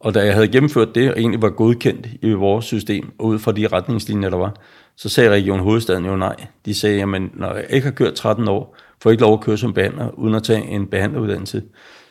Og 0.00 0.14
da 0.14 0.24
jeg 0.24 0.34
havde 0.34 0.48
gennemført 0.48 0.94
det, 0.94 1.12
og 1.12 1.18
egentlig 1.18 1.42
var 1.42 1.50
godkendt 1.50 2.08
i 2.22 2.32
vores 2.32 2.64
system, 2.64 3.12
ud 3.18 3.38
fra 3.38 3.52
de 3.52 3.66
retningslinjer, 3.66 4.30
der 4.30 4.36
var, 4.36 4.56
så 4.96 5.08
sagde 5.08 5.30
Region 5.30 5.60
Hovedstaden 5.60 6.04
jo 6.04 6.16
nej. 6.16 6.36
De 6.64 6.74
sagde, 6.74 7.02
at 7.02 7.08
når 7.08 7.54
jeg 7.54 7.66
ikke 7.70 7.84
har 7.84 7.92
kørt 7.92 8.14
13 8.14 8.48
år, 8.48 8.76
får 9.02 9.10
jeg 9.10 9.12
ikke 9.12 9.22
lov 9.22 9.32
at 9.32 9.40
køre 9.40 9.58
som 9.58 9.72
behandler, 9.72 10.10
uden 10.18 10.34
at 10.34 10.42
tage 10.42 10.66
en 10.66 10.86
behandleruddannelse. 10.86 11.62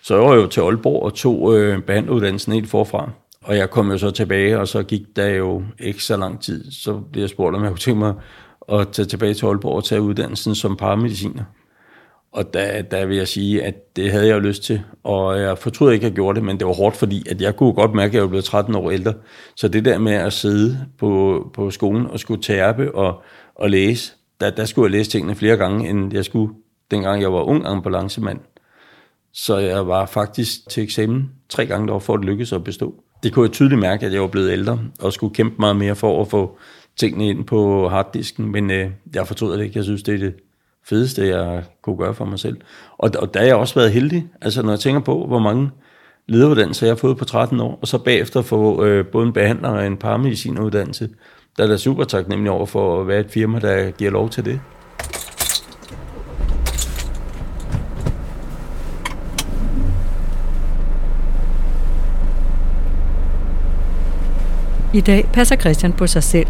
Så 0.03 0.15
jeg 0.15 0.23
var 0.29 0.35
jo 0.35 0.47
til 0.47 0.61
Aalborg 0.61 1.03
og 1.03 1.13
tog 1.13 1.57
øh, 1.57 1.81
behandleruddannelsen 1.81 2.53
helt 2.53 2.69
forfra. 2.69 3.09
Og 3.43 3.57
jeg 3.57 3.69
kom 3.69 3.91
jo 3.91 3.97
så 3.97 4.11
tilbage, 4.11 4.59
og 4.59 4.67
så 4.67 4.83
gik 4.83 5.01
der 5.15 5.27
jo 5.27 5.63
ikke 5.79 6.03
så 6.03 6.17
lang 6.17 6.41
tid. 6.41 6.71
Så 6.71 6.93
blev 7.11 7.21
jeg 7.21 7.29
spurgt, 7.29 7.55
om 7.55 7.63
jeg 7.63 7.71
kunne 7.71 7.79
tænke 7.79 7.99
mig 7.99 8.13
at 8.71 8.89
tage 8.89 9.05
tilbage 9.05 9.33
til 9.33 9.45
Aalborg 9.45 9.75
og 9.75 9.83
tage 9.83 10.01
uddannelsen 10.01 10.55
som 10.55 10.77
paramediciner. 10.77 11.43
Og 12.33 12.53
der, 12.53 12.81
der 12.81 13.05
vil 13.05 13.17
jeg 13.17 13.27
sige, 13.27 13.63
at 13.63 13.95
det 13.95 14.11
havde 14.11 14.27
jeg 14.27 14.33
jo 14.33 14.39
lyst 14.39 14.63
til, 14.63 14.81
og 15.03 15.39
jeg 15.39 15.57
fortryder 15.57 15.91
ikke, 15.91 16.05
at 16.05 16.09
jeg 16.09 16.15
gjorde 16.15 16.35
det, 16.35 16.43
men 16.43 16.59
det 16.59 16.67
var 16.67 16.73
hårdt, 16.73 16.95
fordi 16.95 17.29
at 17.29 17.41
jeg 17.41 17.55
kunne 17.55 17.73
godt 17.73 17.93
mærke, 17.93 18.09
at 18.09 18.13
jeg 18.13 18.21
var 18.21 18.27
blevet 18.27 18.45
13 18.45 18.75
år 18.75 18.91
ældre. 18.91 19.13
Så 19.55 19.67
det 19.67 19.85
der 19.85 19.97
med 19.97 20.13
at 20.13 20.33
sidde 20.33 20.85
på, 20.97 21.51
på 21.53 21.71
skolen 21.71 22.07
og 22.07 22.19
skulle 22.19 22.41
tærpe 22.41 22.95
og, 22.95 23.23
og 23.55 23.69
læse, 23.69 24.13
der, 24.41 24.49
der 24.49 24.65
skulle 24.65 24.85
jeg 24.85 24.91
læse 24.91 25.11
tingene 25.11 25.35
flere 25.35 25.57
gange, 25.57 25.89
end 25.89 26.13
jeg 26.13 26.25
skulle, 26.25 26.53
dengang 26.91 27.21
jeg 27.21 27.33
var 27.33 27.41
ung 27.41 27.65
ambulancemand. 27.65 28.39
Så 29.33 29.57
jeg 29.57 29.87
var 29.87 30.05
faktisk 30.05 30.69
til 30.69 30.83
eksamen 30.83 31.31
tre 31.49 31.65
gange 31.65 31.87
derovre 31.87 32.01
for 32.01 32.13
at 32.13 32.25
lykkes 32.25 32.53
at 32.53 32.63
bestå. 32.63 32.93
Det 33.23 33.33
kunne 33.33 33.45
jeg 33.45 33.51
tydeligt 33.51 33.81
mærke, 33.81 34.05
at 34.05 34.13
jeg 34.13 34.21
var 34.21 34.27
blevet 34.27 34.51
ældre, 34.51 34.79
og 34.99 35.13
skulle 35.13 35.35
kæmpe 35.35 35.55
meget 35.59 35.75
mere 35.75 35.95
for 35.95 36.21
at 36.21 36.27
få 36.27 36.57
tingene 36.97 37.29
ind 37.29 37.45
på 37.45 37.89
harddisken, 37.89 38.51
men 38.51 38.71
øh, 38.71 38.89
jeg 39.15 39.27
fortryder 39.27 39.57
det 39.57 39.63
ikke. 39.63 39.77
Jeg 39.77 39.83
synes, 39.83 40.03
det 40.03 40.13
er 40.13 40.17
det 40.17 40.33
fedeste, 40.85 41.27
jeg 41.27 41.63
kunne 41.81 41.97
gøre 41.97 42.13
for 42.13 42.25
mig 42.25 42.39
selv. 42.39 42.57
Og, 42.97 43.11
og 43.19 43.33
der 43.33 43.39
har 43.39 43.47
jeg 43.47 43.55
også 43.55 43.75
været 43.75 43.91
heldig. 43.91 44.27
Altså, 44.41 44.61
når 44.61 44.69
jeg 44.69 44.79
tænker 44.79 45.01
på, 45.01 45.25
hvor 45.27 45.39
mange 45.39 45.71
lederuddannelser 46.27 46.87
jeg 46.87 46.91
har 46.91 46.97
fået 46.97 47.17
på 47.17 47.25
13 47.25 47.59
år, 47.59 47.79
og 47.81 47.87
så 47.87 47.97
bagefter 47.97 48.41
få 48.41 48.85
øh, 48.85 49.05
både 49.05 49.27
en 49.27 49.33
behandler 49.33 49.69
og 49.69 49.87
en 49.87 49.97
paramedicineruddannelse, 49.97 51.09
der 51.57 51.63
er 51.63 51.67
da 51.67 51.77
super 51.77 52.03
taknemmelig 52.03 52.51
over 52.51 52.65
for 52.65 53.01
at 53.01 53.07
være 53.07 53.19
et 53.19 53.29
firma, 53.29 53.59
der 53.59 53.91
giver 53.91 54.11
lov 54.11 54.29
til 54.29 54.45
det. 54.45 54.59
I 64.93 65.01
dag 65.01 65.29
passer 65.33 65.55
Christian 65.55 65.93
på 65.93 66.07
sig 66.07 66.23
selv 66.23 66.47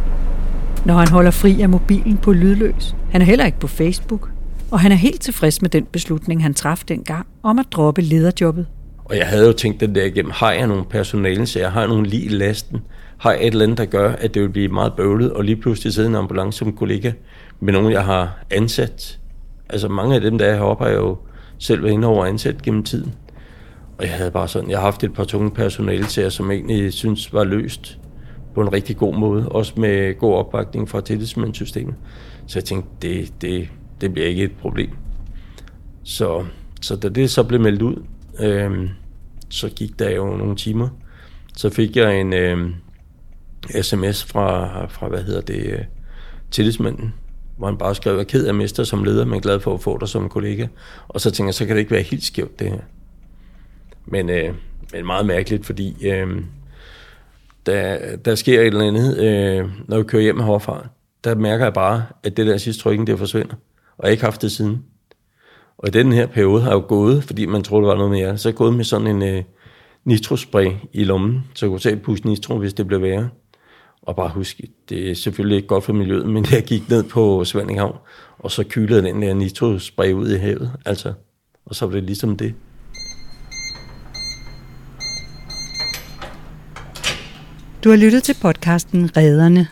når 0.85 0.93
han 0.93 1.07
holder 1.07 1.31
fri 1.31 1.61
af 1.61 1.69
mobilen 1.69 2.17
på 2.17 2.33
lydløs. 2.33 2.95
Han 3.11 3.21
er 3.21 3.25
heller 3.25 3.45
ikke 3.45 3.59
på 3.59 3.67
Facebook, 3.67 4.29
og 4.71 4.79
han 4.79 4.91
er 4.91 4.95
helt 4.95 5.21
tilfreds 5.21 5.61
med 5.61 5.69
den 5.69 5.85
beslutning, 5.85 6.43
han 6.43 6.53
traf 6.53 6.83
dengang 6.87 7.27
om 7.43 7.59
at 7.59 7.65
droppe 7.71 8.01
lederjobbet. 8.01 8.65
Og 9.05 9.17
jeg 9.17 9.27
havde 9.27 9.47
jo 9.47 9.53
tænkt 9.53 9.79
den 9.79 9.95
der 9.95 10.05
igennem, 10.05 10.31
har 10.35 10.51
jeg 10.51 10.67
nogle 10.67 10.85
personale, 10.85 11.45
så 11.45 11.59
jeg 11.59 11.71
har 11.71 11.87
nogle 11.87 12.07
lige 12.07 12.23
i 12.23 12.29
lasten? 12.29 12.81
Har 13.17 13.31
jeg 13.31 13.41
et 13.41 13.47
eller 13.47 13.63
andet, 13.63 13.77
der 13.77 13.85
gør, 13.85 14.11
at 14.11 14.33
det 14.33 14.41
vil 14.41 14.49
blive 14.49 14.67
meget 14.67 14.93
bøvlet, 14.93 15.33
og 15.33 15.43
lige 15.43 15.55
pludselig 15.55 15.93
sidde 15.93 16.07
en 16.07 16.15
ambulance 16.15 16.59
som 16.59 16.73
kollega 16.73 17.11
med 17.59 17.73
nogen, 17.73 17.91
jeg 17.91 18.05
har 18.05 18.37
ansat? 18.51 19.19
Altså 19.69 19.87
mange 19.89 20.15
af 20.15 20.21
dem, 20.21 20.37
der 20.37 20.45
er 20.45 20.55
heroppe, 20.55 20.83
har 20.83 20.91
jeg 20.91 20.99
jo 20.99 21.17
selv 21.57 21.83
været 21.83 21.93
inde 21.93 22.07
over 22.07 22.25
ansat 22.25 22.61
gennem 22.61 22.83
tiden. 22.83 23.13
Og 23.97 24.03
jeg 24.03 24.13
havde 24.13 24.31
bare 24.31 24.47
sådan, 24.47 24.69
jeg 24.69 24.77
har 24.77 24.85
haft 24.85 25.03
et 25.03 25.13
par 25.13 25.23
tunge 25.23 25.51
personale 25.51 26.05
til 26.05 26.31
som 26.31 26.51
egentlig 26.51 26.93
synes 26.93 27.33
var 27.33 27.43
løst 27.43 27.99
på 28.53 28.61
en 28.61 28.73
rigtig 28.73 28.97
god 28.97 29.15
måde, 29.15 29.49
også 29.49 29.73
med 29.77 30.17
god 30.17 30.35
opbakning 30.35 30.89
fra 30.89 31.01
tillidsmandssystemet. 31.01 31.95
Så 32.47 32.59
jeg 32.59 32.63
tænkte, 32.65 32.89
det, 33.01 33.33
det, 33.41 33.69
det 34.01 34.13
bliver 34.13 34.27
ikke 34.27 34.43
et 34.43 34.55
problem. 34.61 34.89
Så, 36.03 36.45
så 36.81 36.95
da 36.95 37.09
det 37.09 37.29
så 37.29 37.43
blev 37.43 37.59
meldt 37.59 37.81
ud, 37.81 38.03
øh, 38.39 38.89
så 39.49 39.69
gik 39.69 39.99
der 39.99 40.09
jo 40.09 40.37
nogle 40.37 40.55
timer. 40.55 40.89
Så 41.57 41.69
fik 41.69 41.95
jeg 41.95 42.21
en 42.21 42.33
øh, 42.33 42.69
sms 43.81 44.25
fra, 44.25 44.85
fra, 44.85 45.07
hvad 45.07 45.23
hedder 45.23 45.41
det, 45.41 45.65
øh, 45.65 45.79
tillidsmanden, 46.51 47.13
hvor 47.57 47.67
han 47.67 47.77
bare 47.77 47.95
skrev, 47.95 48.13
at 48.13 48.17
jeg 48.17 48.23
er 48.23 48.27
ked 48.27 48.45
af 48.45 48.49
at 48.49 48.55
miste 48.55 48.85
som 48.85 49.03
leder, 49.03 49.25
men 49.25 49.41
glad 49.41 49.59
for 49.59 49.73
at 49.73 49.81
få 49.81 49.97
dig 49.97 50.07
som 50.07 50.29
kollega. 50.29 50.67
Og 51.07 51.21
så 51.21 51.31
tænkte 51.31 51.47
jeg, 51.47 51.53
så 51.53 51.65
kan 51.65 51.75
det 51.75 51.79
ikke 51.79 51.91
være 51.91 52.01
helt 52.01 52.23
skævt 52.23 52.59
det 52.59 52.69
her. 52.69 52.79
Men, 54.05 54.29
øh, 54.29 54.53
men 54.93 55.05
meget 55.05 55.25
mærkeligt, 55.25 55.65
fordi 55.65 56.07
øh, 56.07 56.43
der, 57.65 58.15
der 58.15 58.36
sker 58.36 58.62
et 58.62 58.67
eller 58.67 58.88
andet, 58.88 59.17
øh, 59.17 59.69
når 59.88 59.97
vi 59.97 60.04
kører 60.04 60.23
hjem 60.23 60.39
herfra, 60.39 60.88
der 61.23 61.36
mærker 61.36 61.65
jeg 61.65 61.73
bare, 61.73 62.06
at 62.23 62.38
det 62.38 62.47
der 62.47 62.58
sidste 62.58 62.84
trykken, 62.84 63.08
det 63.08 63.19
forsvinder. 63.19 63.56
Og 63.97 64.04
jeg 64.04 64.08
har 64.08 64.12
ikke 64.12 64.23
haft 64.23 64.41
det 64.41 64.52
siden. 64.52 64.84
Og 65.78 65.88
i 65.88 65.91
den 65.91 66.13
her 66.13 66.28
periode 66.28 66.62
har 66.62 66.69
jeg 66.69 66.76
jo 66.76 66.86
gået, 66.88 67.23
fordi 67.23 67.45
man 67.45 67.63
troede, 67.63 67.84
det 67.84 67.89
var 67.89 67.95
noget 67.95 68.12
mere, 68.12 68.38
så 68.38 68.49
jeg 68.49 68.56
gået 68.56 68.73
med 68.73 68.84
sådan 68.84 69.08
en 69.08 69.23
øh, 69.23 69.43
nitrospray 70.06 70.71
i 70.93 71.04
lommen, 71.04 71.43
så 71.54 71.65
jeg 71.65 71.69
kunne 71.71 71.80
tage 71.80 71.95
pusse 71.95 72.28
nitro, 72.28 72.58
hvis 72.58 72.73
det 72.73 72.88
blev 72.88 73.02
værre. 73.02 73.30
Og 74.02 74.15
bare 74.15 74.30
husk, 74.30 74.62
det 74.89 75.12
er 75.12 75.15
selvfølgelig 75.15 75.56
ikke 75.56 75.67
godt 75.67 75.84
for 75.84 75.93
miljøet, 75.93 76.30
men 76.30 76.45
jeg 76.52 76.63
gik 76.63 76.89
ned 76.89 77.04
på 77.04 77.45
Svendinghavn, 77.45 77.97
og 78.39 78.52
så 78.52 78.63
kylede 78.63 79.04
den 79.04 79.21
der 79.21 79.34
nitrospray 79.34 80.13
ud 80.13 80.30
i 80.30 80.38
havet. 80.38 80.71
Altså, 80.86 81.13
og 81.65 81.76
så 81.76 81.86
var 81.86 81.93
det 81.93 82.04
ligesom 82.04 82.38
det. 82.38 82.54
Du 87.83 87.89
har 87.89 87.97
lyttet 87.97 88.23
til 88.23 88.35
podcasten 88.41 89.17
Rederne. 89.17 89.67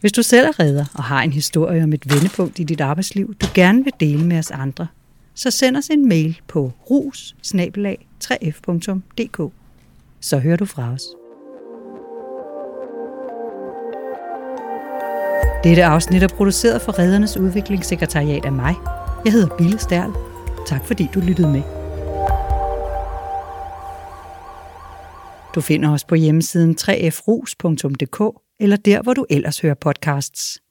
Hvis 0.00 0.12
du 0.12 0.22
selv 0.22 0.46
er 0.46 0.60
redder 0.60 0.84
og 0.94 1.04
har 1.04 1.22
en 1.22 1.32
historie 1.32 1.84
om 1.84 1.92
et 1.92 2.14
vendepunkt 2.14 2.58
i 2.58 2.64
dit 2.64 2.80
arbejdsliv, 2.80 3.34
du 3.34 3.46
gerne 3.54 3.84
vil 3.84 3.92
dele 4.00 4.26
med 4.26 4.38
os 4.38 4.50
andre, 4.50 4.86
så 5.34 5.50
send 5.50 5.76
os 5.76 5.88
en 5.88 6.08
mail 6.08 6.40
på 6.48 6.72
rus 6.90 7.34
3f.dk. 8.24 9.52
Så 10.20 10.38
hører 10.38 10.56
du 10.56 10.64
fra 10.64 10.92
os. 10.92 11.02
Dette 15.64 15.84
afsnit 15.84 16.22
er 16.22 16.28
produceret 16.28 16.82
for 16.82 16.98
Redernes 16.98 17.36
Udviklingssekretariat 17.36 18.44
af 18.44 18.52
mig. 18.52 18.74
Jeg 19.24 19.32
hedder 19.32 19.56
Bille 19.56 19.78
Sterl. 19.78 20.12
Tak 20.66 20.86
fordi 20.86 21.08
du 21.14 21.20
lyttede 21.20 21.48
med. 21.48 21.81
Du 25.54 25.60
finder 25.60 25.92
os 25.92 26.04
på 26.04 26.14
hjemmesiden 26.14 26.76
3frus.dk 26.80 28.20
eller 28.60 28.76
der, 28.76 29.02
hvor 29.02 29.14
du 29.14 29.26
ellers 29.30 29.60
hører 29.60 29.74
podcasts. 29.74 30.61